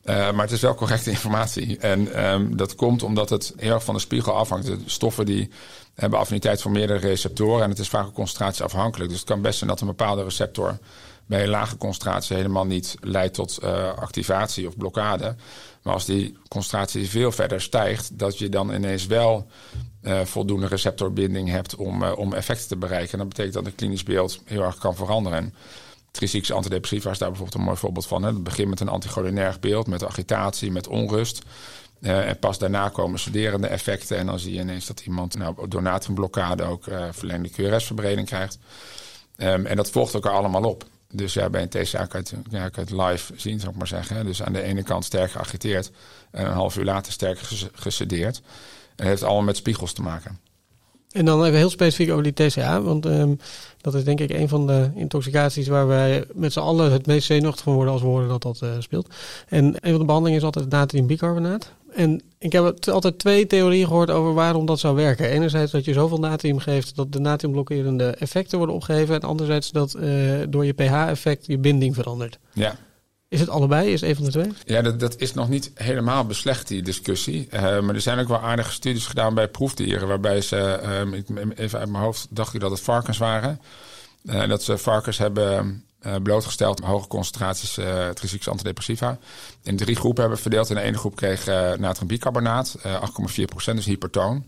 Uh, 0.10 0.32
maar 0.32 0.44
het 0.44 0.52
is 0.52 0.62
wel 0.62 0.76
correcte 0.76 1.10
informatie. 1.18 1.78
En 1.78 2.30
um, 2.30 2.58
dat 2.58 2.76
komt 2.76 3.04
omdat 3.04 3.30
het 3.30 3.54
heel 3.58 3.74
erg 3.74 3.84
van 3.84 3.94
de 3.94 4.00
spiegel 4.00 4.34
afhangt. 4.34 4.66
De 4.66 4.78
stoffen 4.86 5.26
die 5.26 5.50
hebben 5.96 6.20
affiniteit 6.20 6.62
voor 6.62 6.72
meerdere 6.72 7.00
receptoren 7.00 7.64
en 7.64 7.70
het 7.70 7.80
is 7.80 7.90
vaak 7.90 8.06
ook 8.06 8.14
concentratieafhankelijk. 8.14 9.10
Dus 9.10 9.20
het 9.20 9.28
kan 9.28 9.42
best 9.42 9.58
zijn 9.58 9.70
dat 9.70 9.82
een 9.82 9.88
bepaalde 9.88 10.24
receptor 10.24 10.78
bij 11.26 11.44
een 11.44 11.50
lage 11.50 11.78
concentratie 11.78 12.36
helemaal 12.36 12.66
niet 12.66 12.96
leidt 13.02 13.34
tot 13.34 13.60
uh, 13.64 13.94
activatie 13.94 14.68
of 14.68 14.78
blokkade. 14.78 15.36
Maar 15.82 15.94
als 15.94 16.06
die 16.06 16.38
concentratie 16.48 17.10
veel 17.10 17.32
verder 17.32 17.62
stijgt, 17.62 18.20
dat 18.20 18.38
je 18.38 18.50
dan 18.50 18.74
ineens 18.74 19.06
wel 19.06 19.48
uh, 20.02 20.22
voldoende 20.22 20.68
receptorbinding 20.68 21.50
hebt 21.50 21.76
om, 21.76 22.04
om 22.04 22.34
effecten 22.34 22.68
te 22.68 22.78
bereiken. 22.78 23.12
En 23.12 23.18
dat 23.18 23.28
betekent 23.28 23.54
dat 23.54 23.66
het 23.66 23.76
klinisch 23.76 24.04
beeld 24.04 24.42
heel 24.46 24.64
erg 24.64 24.78
kan 24.78 24.96
veranderen. 24.96 25.54
Tricyclische 26.12 26.54
antidepressiva 26.54 27.12
is 27.12 27.18
daar 27.18 27.30
bijvoorbeeld 27.30 27.60
een 27.60 27.66
mooi 27.66 27.78
voorbeeld 27.78 28.08
van. 28.08 28.24
Hè. 28.24 28.30
Het 28.30 28.44
begint 28.44 28.70
met 28.70 28.80
een 28.80 28.90
anticholinerg 28.90 29.60
beeld, 29.60 29.88
met 29.88 30.06
agitatie, 30.06 30.72
met 30.72 30.88
onrust. 30.88 31.42
En 32.02 32.40
pas 32.40 32.58
daarna 32.58 32.90
komen 32.90 33.20
studerende 33.20 33.68
effecten. 33.68 34.18
En 34.18 34.26
dan 34.26 34.40
zie 34.40 34.54
je 34.54 34.60
ineens 34.60 34.86
dat 34.86 35.00
iemand 35.00 35.38
nou, 35.38 35.68
door 35.68 35.82
natriumblokkade 35.82 36.64
ook 36.64 36.88
uh, 36.88 37.06
verlengde 37.12 37.50
QRS-verbreding 37.50 38.28
krijgt. 38.28 38.60
Um, 39.38 39.66
en 39.66 39.76
dat 39.76 39.90
volgt 39.90 40.14
elkaar 40.14 40.32
allemaal 40.32 40.64
op. 40.64 40.86
Dus 41.12 41.34
ja, 41.34 41.50
bij 41.50 41.62
een 41.62 41.70
TCA 41.70 42.06
kan 42.06 42.26
je 42.50 42.58
het 42.72 42.92
live 42.92 43.34
zien, 43.36 43.60
zou 43.60 43.72
ik 43.72 43.78
maar 43.78 43.88
zeggen. 43.88 44.26
Dus 44.26 44.44
aan 44.44 44.54
de 44.54 44.62
ene 44.62 44.84
kant 44.84 45.06
sterk 45.06 45.32
geagiteerd 45.32 45.92
en 46.32 46.46
een 46.46 46.52
half 46.52 46.78
uur 46.78 46.84
later 46.84 47.12
sterk 47.12 47.40
gesedeerd. 47.74 48.36
En 48.38 48.44
dat 48.96 49.08
heeft 49.08 49.24
allemaal 49.24 49.44
met 49.44 49.58
spiegels 49.58 49.94
te 49.94 50.02
maken. 50.02 50.40
En 51.12 51.26
dan 51.26 51.44
even 51.44 51.58
heel 51.58 51.70
specifiek 51.70 52.12
over 52.12 52.24
die 52.24 52.48
TCA, 52.48 52.82
want 52.82 53.06
um, 53.06 53.40
dat 53.82 53.94
is 53.94 54.04
denk 54.04 54.20
ik 54.20 54.30
een 54.30 54.50
van 54.50 54.68
de 54.68 54.92
intoxicaties 54.96 55.68
waar 55.68 55.88
wij 55.88 56.24
met 56.34 56.54
z'n 56.54 56.60
allen 56.60 56.92
het 56.92 57.06
meest 57.06 57.26
zenuwachtig 57.26 57.64
van 57.64 57.74
worden 57.74 57.94
als 57.94 58.02
we 58.02 58.08
horen 58.08 58.28
dat 58.28 58.42
dat 58.42 58.60
uh, 58.64 58.70
speelt. 58.80 59.08
En 59.48 59.66
een 59.66 59.90
van 59.90 60.00
de 60.00 60.06
behandelingen 60.06 60.40
is 60.40 60.46
altijd 60.46 60.70
natriumbicarbonaat. 60.70 61.72
En 61.94 62.22
ik 62.38 62.52
heb 62.52 62.88
altijd 62.90 63.20
twee 63.20 63.48
theorieën 63.48 63.88
gehoord 63.88 64.10
over 64.10 64.34
waarom 64.34 64.66
dat 64.66 64.80
zou 64.80 64.96
werken. 64.96 65.30
Enerzijds 65.30 65.72
dat 65.72 65.86
je 65.86 65.94
zoveel 65.94 66.20
natrium 66.20 66.60
geeft 66.60 66.96
dat 66.96 67.12
de 67.12 67.20
natriumblokkerende 67.20 68.10
effecten 68.10 68.58
worden 68.58 68.76
opgegeven. 68.76 69.16
En 69.16 69.22
anderzijds 69.22 69.72
dat 69.72 69.96
uh, 70.00 70.32
door 70.50 70.66
je 70.66 70.74
pH-effect 70.74 71.46
je 71.46 71.58
binding 71.58 71.96
verandert. 71.96 72.40
Ja. 72.54 72.76
Is 73.30 73.40
het 73.40 73.50
allebei? 73.50 73.92
Is 73.92 74.02
het 74.02 74.10
een 74.10 74.16
van 74.16 74.26
de 74.26 74.32
twee? 74.32 74.52
Ja, 74.66 74.82
dat, 74.82 75.00
dat 75.00 75.20
is 75.20 75.34
nog 75.34 75.50
niet 75.50 75.72
helemaal 75.74 76.26
beslecht, 76.26 76.68
die 76.68 76.82
discussie. 76.82 77.48
Uh, 77.54 77.62
maar 77.62 77.96
er 77.96 78.02
zijn 78.02 78.20
ook 78.20 78.28
wel 78.28 78.40
aardige 78.40 78.72
studies 78.72 79.06
gedaan 79.06 79.34
bij 79.34 79.48
proefdieren. 79.48 80.08
Waarbij 80.08 80.42
ze, 80.42 80.80
uh, 81.14 81.48
even 81.56 81.80
uit 81.80 81.90
mijn 81.90 82.04
hoofd, 82.04 82.28
dacht 82.30 82.54
ik 82.54 82.60
dat 82.60 82.72
het 82.72 82.82
varkens 82.82 83.18
waren. 83.18 83.62
Uh, 84.24 84.48
dat 84.48 84.64
ze 84.64 84.78
varkens 84.78 85.18
hebben 85.18 85.84
uh, 86.02 86.16
blootgesteld 86.24 86.84
aan 86.84 86.90
hoge 86.90 87.08
concentraties 87.08 87.78
uh, 87.78 88.10
tricyclische 88.10 88.50
antidepressiva. 88.50 89.18
In 89.64 89.78
drie 89.78 89.96
groepen 89.96 90.22
hebben 90.22 90.40
verdeeld. 90.40 90.70
In 90.70 90.76
de 90.76 90.82
ene 90.82 90.98
groep 90.98 91.16
kreeg 91.16 91.48
uh, 91.48 91.74
natriumbicarbonaat, 91.74 92.78
8,4% 92.78 93.74
dus 93.74 93.86
hypertoon. 93.86 94.46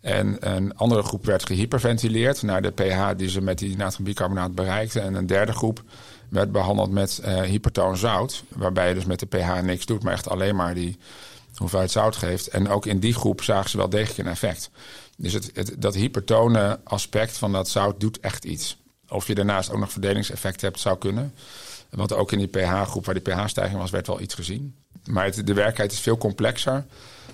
En 0.00 0.36
een 0.54 0.76
andere 0.76 1.02
groep 1.02 1.24
werd 1.24 1.46
gehyperventileerd 1.46 2.42
naar 2.42 2.62
de 2.62 2.70
pH 2.70 3.08
die 3.16 3.28
ze 3.28 3.40
met 3.40 3.58
die 3.58 3.76
natriumbicarbonaat 3.76 4.54
bereikten. 4.54 5.02
En 5.02 5.14
een 5.14 5.26
derde 5.26 5.52
groep 5.52 5.82
werd 6.28 6.52
behandeld 6.52 6.90
met 6.90 7.20
uh, 7.24 7.40
hypertoon 7.40 7.96
zout. 7.96 8.44
Waarbij 8.48 8.88
je 8.88 8.94
dus 8.94 9.04
met 9.04 9.20
de 9.20 9.26
pH 9.26 9.60
niks 9.62 9.86
doet, 9.86 10.02
maar 10.02 10.12
echt 10.12 10.28
alleen 10.28 10.56
maar 10.56 10.74
die 10.74 10.98
hoeveelheid 11.54 11.90
zout 11.90 12.16
geeft. 12.16 12.48
En 12.48 12.68
ook 12.68 12.86
in 12.86 12.98
die 12.98 13.14
groep 13.14 13.42
zagen 13.42 13.70
ze 13.70 13.76
wel 13.76 13.88
degelijk 13.88 14.18
een 14.18 14.32
effect. 14.32 14.70
Dus 15.16 15.32
het, 15.32 15.74
dat 15.78 15.94
hypertone 15.94 16.80
aspect 16.84 17.38
van 17.38 17.52
dat 17.52 17.68
zout 17.68 18.00
doet 18.00 18.20
echt 18.20 18.44
iets. 18.44 18.76
Of 19.08 19.26
je 19.26 19.34
daarnaast 19.34 19.70
ook 19.70 19.78
nog 19.78 19.92
verdelingseffect 19.92 20.60
hebt, 20.60 20.80
zou 20.80 20.98
kunnen. 20.98 21.34
Want 21.90 22.12
ook 22.12 22.32
in 22.32 22.38
die 22.38 22.48
pH-groep 22.48 23.04
waar 23.04 23.14
die 23.14 23.34
pH-stijging 23.34 23.78
was, 23.78 23.90
werd 23.90 24.06
wel 24.06 24.20
iets 24.20 24.34
gezien. 24.34 24.74
Maar 25.04 25.30
de 25.30 25.44
werkelijkheid 25.44 25.92
is 25.92 26.00
veel 26.00 26.18
complexer 26.18 26.84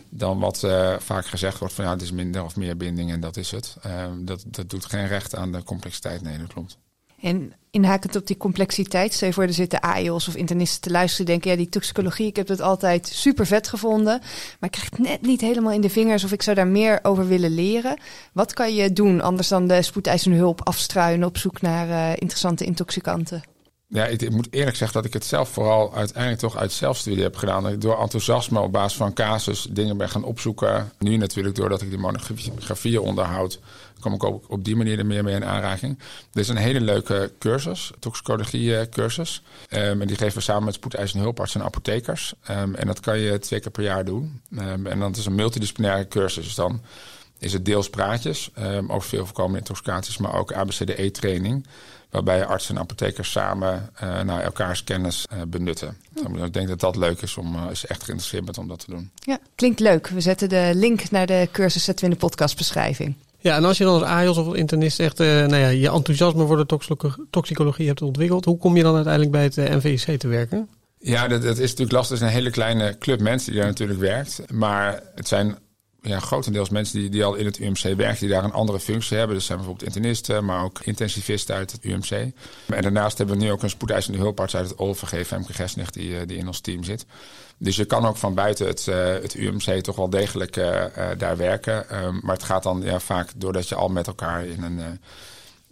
dan 0.08 0.38
wat 0.38 0.62
uh, 0.62 0.98
vaak 0.98 1.26
gezegd 1.26 1.58
wordt 1.58 1.74
van 1.74 1.84
ja, 1.84 1.90
het 1.90 2.02
is 2.02 2.12
minder 2.12 2.44
of 2.44 2.56
meer 2.56 2.76
binding 2.76 3.10
en 3.10 3.20
dat 3.20 3.36
is 3.36 3.50
het. 3.50 3.76
Uh, 3.86 4.06
dat, 4.18 4.42
dat 4.46 4.70
doet 4.70 4.84
geen 4.84 5.06
recht 5.06 5.34
aan 5.34 5.52
de 5.52 5.62
complexiteit. 5.62 6.22
Nee, 6.22 6.38
dat 6.38 6.52
klopt. 6.52 6.78
En 7.22 7.52
inhakend 7.70 8.16
op 8.16 8.26
die 8.26 8.36
complexiteit, 8.36 9.12
stel 9.12 9.32
voor, 9.32 9.42
er 9.42 9.52
zitten 9.52 9.80
AIOS 9.80 10.28
of 10.28 10.36
internisten 10.36 10.80
te 10.80 10.90
luisteren, 10.90 11.26
denken, 11.26 11.50
ja, 11.50 11.56
die 11.56 11.68
toxicologie, 11.68 12.26
ik 12.26 12.36
heb 12.36 12.48
het 12.48 12.60
altijd 12.60 13.06
super 13.06 13.46
vet 13.46 13.68
gevonden, 13.68 14.18
maar 14.60 14.70
ik 14.70 14.70
krijg 14.70 14.90
het 14.90 14.98
net 14.98 15.22
niet 15.22 15.40
helemaal 15.40 15.72
in 15.72 15.80
de 15.80 15.90
vingers 15.90 16.24
of 16.24 16.32
ik 16.32 16.42
zou 16.42 16.56
daar 16.56 16.66
meer 16.66 16.98
over 17.02 17.28
willen 17.28 17.54
leren. 17.54 17.98
Wat 18.32 18.52
kan 18.52 18.74
je 18.74 18.92
doen 18.92 19.20
anders 19.20 19.48
dan 19.48 19.66
de 19.66 19.82
spoedeisende 19.82 20.36
hulp 20.36 20.60
afstruinen 20.66 21.28
op 21.28 21.38
zoek 21.38 21.60
naar 21.60 21.88
uh, 21.88 22.10
interessante 22.10 22.64
intoxicanten? 22.64 23.42
Ja, 23.92 24.06
ik, 24.06 24.30
moet 24.30 24.48
eerlijk 24.50 24.76
zeggen 24.76 24.96
dat 24.96 25.06
ik 25.06 25.12
het 25.12 25.24
zelf 25.24 25.48
vooral 25.48 25.94
uiteindelijk 25.94 26.40
toch 26.40 26.56
uit 26.56 26.72
zelfstudie 26.72 27.22
heb 27.22 27.36
gedaan. 27.36 27.78
Door 27.78 28.00
enthousiasme 28.00 28.60
op 28.60 28.72
basis 28.72 28.98
van 28.98 29.12
casus 29.12 29.66
dingen 29.70 29.96
ben 29.96 30.08
gaan 30.08 30.24
opzoeken. 30.24 30.92
Nu 30.98 31.16
natuurlijk 31.16 31.54
doordat 31.54 31.82
ik 31.82 31.88
die 31.88 31.98
monografieën 31.98 33.00
onderhoud, 33.00 33.60
kom 34.00 34.14
ik 34.14 34.24
ook 34.24 34.44
op 34.48 34.64
die 34.64 34.76
manier 34.76 34.98
er 34.98 35.06
meer 35.06 35.24
mee 35.24 35.34
in 35.34 35.44
aanraking. 35.44 35.98
Dit 36.30 36.42
is 36.42 36.48
een 36.48 36.56
hele 36.56 36.80
leuke 36.80 37.32
cursus, 37.38 37.90
toxicologie 37.98 38.88
cursus. 38.88 39.42
Um, 39.70 40.00
en 40.00 40.06
die 40.06 40.16
geven 40.16 40.34
we 40.34 40.40
samen 40.40 40.64
met 40.64 40.74
spoedeisende 40.74 41.24
hulpartsen 41.24 41.60
en 41.60 41.66
apothekers. 41.66 42.34
Um, 42.50 42.74
en 42.74 42.86
dat 42.86 43.00
kan 43.00 43.18
je 43.18 43.38
twee 43.38 43.60
keer 43.60 43.70
per 43.70 43.82
jaar 43.82 44.04
doen. 44.04 44.40
Um, 44.58 44.86
en 44.86 44.98
dat 44.98 45.16
is 45.16 45.26
een 45.26 45.34
multidisciplinaire 45.34 46.08
cursus. 46.08 46.44
Dus 46.44 46.54
dan 46.54 46.82
is 47.38 47.52
het 47.52 47.64
deels 47.64 47.90
praatjes 47.90 48.50
over 48.86 49.08
veel 49.08 49.24
voorkomende 49.24 49.58
intoxicaties, 49.58 50.18
maar 50.18 50.34
ook 50.34 50.52
ABCDE-training. 50.52 51.66
Waarbij 52.10 52.44
artsen 52.44 52.74
en 52.74 52.80
apothekers 52.80 53.30
samen 53.30 53.90
uh, 54.02 54.20
nou, 54.20 54.40
elkaars 54.40 54.84
kennis 54.84 55.26
uh, 55.32 55.38
benutten. 55.48 55.96
Oh. 56.26 56.44
Ik 56.44 56.52
denk 56.52 56.68
dat 56.68 56.80
dat 56.80 56.96
leuk 56.96 57.22
is 57.22 57.36
om, 57.36 57.54
uh, 57.54 57.66
als 57.66 57.80
je 57.80 57.86
echt 57.86 58.02
geïnteresseerd 58.02 58.44
bent 58.44 58.58
om 58.58 58.68
dat 58.68 58.78
te 58.78 58.90
doen. 58.90 59.10
Ja, 59.14 59.38
klinkt 59.54 59.80
leuk. 59.80 60.08
We 60.08 60.20
zetten 60.20 60.48
de 60.48 60.70
link 60.74 61.10
naar 61.10 61.26
de 61.26 61.48
cursus 61.52 61.84
zetten 61.84 62.04
we 62.04 62.10
in 62.10 62.18
de 62.18 62.26
podcastbeschrijving. 62.26 63.14
Ja, 63.38 63.56
en 63.56 63.64
als 63.64 63.78
je 63.78 63.84
dan 63.84 63.92
als 63.92 64.02
AIOS 64.02 64.38
of 64.38 64.54
internist 64.54 65.00
echt 65.00 65.18
nou 65.18 65.56
ja, 65.56 65.68
je 65.68 65.90
enthousiasme 65.90 66.46
voor 66.46 66.66
de 66.66 66.78
toxicologie 67.30 67.86
hebt 67.86 68.02
ontwikkeld, 68.02 68.44
hoe 68.44 68.58
kom 68.58 68.76
je 68.76 68.82
dan 68.82 68.94
uiteindelijk 68.94 69.32
bij 69.32 69.42
het 69.42 69.56
NVIC 69.56 70.18
te 70.18 70.28
werken? 70.28 70.68
Ja, 70.98 71.28
dat, 71.28 71.42
dat 71.42 71.58
is 71.58 71.70
natuurlijk 71.70 71.92
lastig. 71.92 72.18
Het 72.18 72.28
is 72.28 72.34
een 72.34 72.40
hele 72.40 72.50
kleine 72.50 72.98
club 72.98 73.20
mensen 73.20 73.50
die 73.50 73.60
daar 73.60 73.70
natuurlijk 73.70 74.00
werkt. 74.00 74.42
Maar 74.52 75.02
het 75.14 75.28
zijn 75.28 75.58
ja, 76.02 76.20
grotendeels 76.20 76.68
mensen 76.68 76.98
die, 76.98 77.08
die 77.10 77.24
al 77.24 77.34
in 77.34 77.44
het 77.44 77.58
UMC 77.58 77.82
werken, 77.96 78.18
die 78.18 78.28
daar 78.28 78.44
een 78.44 78.52
andere 78.52 78.80
functie 78.80 79.16
hebben. 79.16 79.36
Dus 79.36 79.46
zijn 79.46 79.58
bijvoorbeeld 79.58 79.86
internisten, 79.86 80.44
maar 80.44 80.64
ook 80.64 80.80
intensivisten 80.80 81.54
uit 81.54 81.72
het 81.72 81.84
UMC. 81.84 82.10
En 82.66 82.82
daarnaast 82.82 83.18
hebben 83.18 83.38
we 83.38 83.44
nu 83.44 83.50
ook 83.50 83.62
een 83.62 83.70
spoedeisende 83.70 84.18
hulparts 84.18 84.56
uit 84.56 84.68
het 84.68 84.78
OVG, 84.78 85.26
Femke 85.26 85.52
Gesnicht, 85.52 85.94
die, 85.94 86.26
die 86.26 86.38
in 86.38 86.46
ons 86.46 86.60
team 86.60 86.84
zit. 86.84 87.06
Dus 87.58 87.76
je 87.76 87.84
kan 87.84 88.06
ook 88.06 88.16
van 88.16 88.34
buiten 88.34 88.66
het, 88.66 88.86
uh, 88.88 88.96
het 89.04 89.34
UMC 89.34 89.82
toch 89.82 89.96
wel 89.96 90.10
degelijk 90.10 90.56
uh, 90.56 90.84
daar 91.18 91.36
werken. 91.36 92.04
Um, 92.04 92.20
maar 92.22 92.34
het 92.34 92.44
gaat 92.44 92.62
dan 92.62 92.82
ja, 92.82 93.00
vaak 93.00 93.30
doordat 93.36 93.68
je 93.68 93.74
al 93.74 93.88
met 93.88 94.06
elkaar 94.06 94.46
in 94.46 94.62
een, 94.62 95.00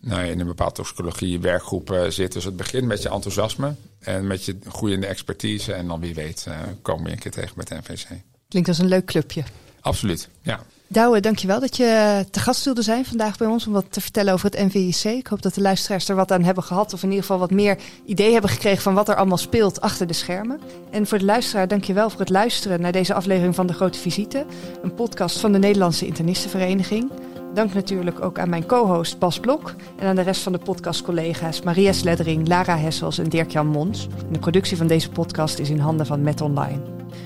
nou, 0.01 0.27
in 0.27 0.41
een 0.41 0.47
bepaalde 0.47 0.75
toxicologie 0.75 1.41
werkgroep 1.41 2.07
zit. 2.09 2.33
Dus 2.33 2.45
het 2.45 2.57
begint 2.57 2.87
met 2.87 3.03
je 3.03 3.09
enthousiasme 3.09 3.75
en 3.99 4.27
met 4.27 4.45
je 4.45 4.59
groeiende 4.69 5.07
expertise. 5.07 5.73
En 5.73 5.87
dan 5.87 6.01
wie 6.01 6.15
weet 6.15 6.47
komen 6.83 7.05
we 7.05 7.11
een 7.11 7.19
keer 7.19 7.31
tegen 7.31 7.53
met 7.57 7.69
de 7.69 7.75
NVC. 7.75 8.07
Klinkt 8.49 8.69
als 8.69 8.79
een 8.79 8.89
leuk 8.89 9.05
clubje. 9.05 9.45
Absoluut, 9.81 10.29
ja. 10.43 10.61
Douwe, 10.91 11.21
dankjewel 11.21 11.61
dat 11.61 11.77
je 11.77 12.25
te 12.31 12.41
gast 12.41 12.65
wilde 12.65 12.83
zijn 12.83 13.05
vandaag 13.05 13.37
bij 13.37 13.47
ons 13.47 13.67
om 13.67 13.73
wat 13.73 13.85
te 13.91 14.01
vertellen 14.01 14.33
over 14.33 14.51
het 14.51 14.61
NVIC. 14.67 15.05
Ik 15.05 15.27
hoop 15.27 15.43
dat 15.43 15.55
de 15.55 15.61
luisteraars 15.61 16.09
er 16.09 16.15
wat 16.15 16.33
aan 16.33 16.43
hebben 16.43 16.65
gehad 16.65 16.93
of 16.93 17.03
in 17.03 17.09
ieder 17.09 17.25
geval 17.25 17.39
wat 17.39 17.51
meer 17.51 17.79
idee 18.05 18.33
hebben 18.33 18.51
gekregen 18.51 18.83
van 18.83 18.95
wat 18.95 19.09
er 19.09 19.17
allemaal 19.17 19.37
speelt 19.37 19.81
achter 19.81 20.07
de 20.07 20.13
schermen. 20.13 20.61
En 20.91 21.07
voor 21.07 21.19
de 21.19 21.25
luisteraar, 21.25 21.69
dankjewel 21.69 22.11
voor 22.11 22.21
het 22.21 22.31
luisteren 22.31 22.81
naar 22.81 22.93
deze 22.93 23.15
aflevering 23.15 23.55
van 23.55 23.67
De 23.67 23.73
Grote 23.73 23.99
Visite, 23.99 24.47
een 24.83 24.95
podcast 24.95 25.39
van 25.39 25.53
de 25.53 25.59
Nederlandse 25.59 26.07
Internistenvereniging. 26.07 27.11
Dank 27.55 27.75
natuurlijk 27.75 28.21
ook 28.21 28.39
aan 28.39 28.49
mijn 28.49 28.67
co-host 28.67 29.19
Bas 29.19 29.41
Blok 29.41 29.75
en 29.99 30.07
aan 30.07 30.17
de 30.17 30.23
rest 30.23 30.43
van 30.43 30.53
de 30.53 30.59
podcastcollega's 30.59 31.63
Maria 31.63 31.93
Sleddering, 31.93 32.49
Lara 32.49 32.77
Hessels 32.77 33.19
en 33.19 33.29
Dirk-Jan 33.29 33.67
Mons. 33.67 34.07
De 34.31 34.39
productie 34.39 34.77
van 34.77 34.87
deze 34.87 35.11
podcast 35.11 35.59
is 35.59 35.71
in 35.71 35.79
handen 35.79 36.07
van 36.07 36.23
Met 36.23 36.41
Online. 36.41 36.81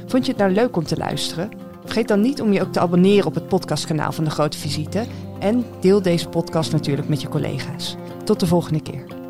Vond 0.06 0.26
je 0.26 0.32
het 0.32 0.40
nou 0.40 0.52
leuk 0.52 0.76
om 0.76 0.84
te 0.84 0.96
luisteren? 0.96 1.71
Vergeet 1.84 2.08
dan 2.08 2.20
niet 2.20 2.40
om 2.40 2.52
je 2.52 2.60
ook 2.60 2.72
te 2.72 2.80
abonneren 2.80 3.26
op 3.26 3.34
het 3.34 3.48
podcastkanaal 3.48 4.12
van 4.12 4.24
De 4.24 4.30
Grote 4.30 4.58
Visite. 4.58 5.06
En 5.38 5.64
deel 5.80 6.02
deze 6.02 6.28
podcast 6.28 6.72
natuurlijk 6.72 7.08
met 7.08 7.20
je 7.20 7.28
collega's. 7.28 7.96
Tot 8.24 8.40
de 8.40 8.46
volgende 8.46 8.82
keer. 8.82 9.21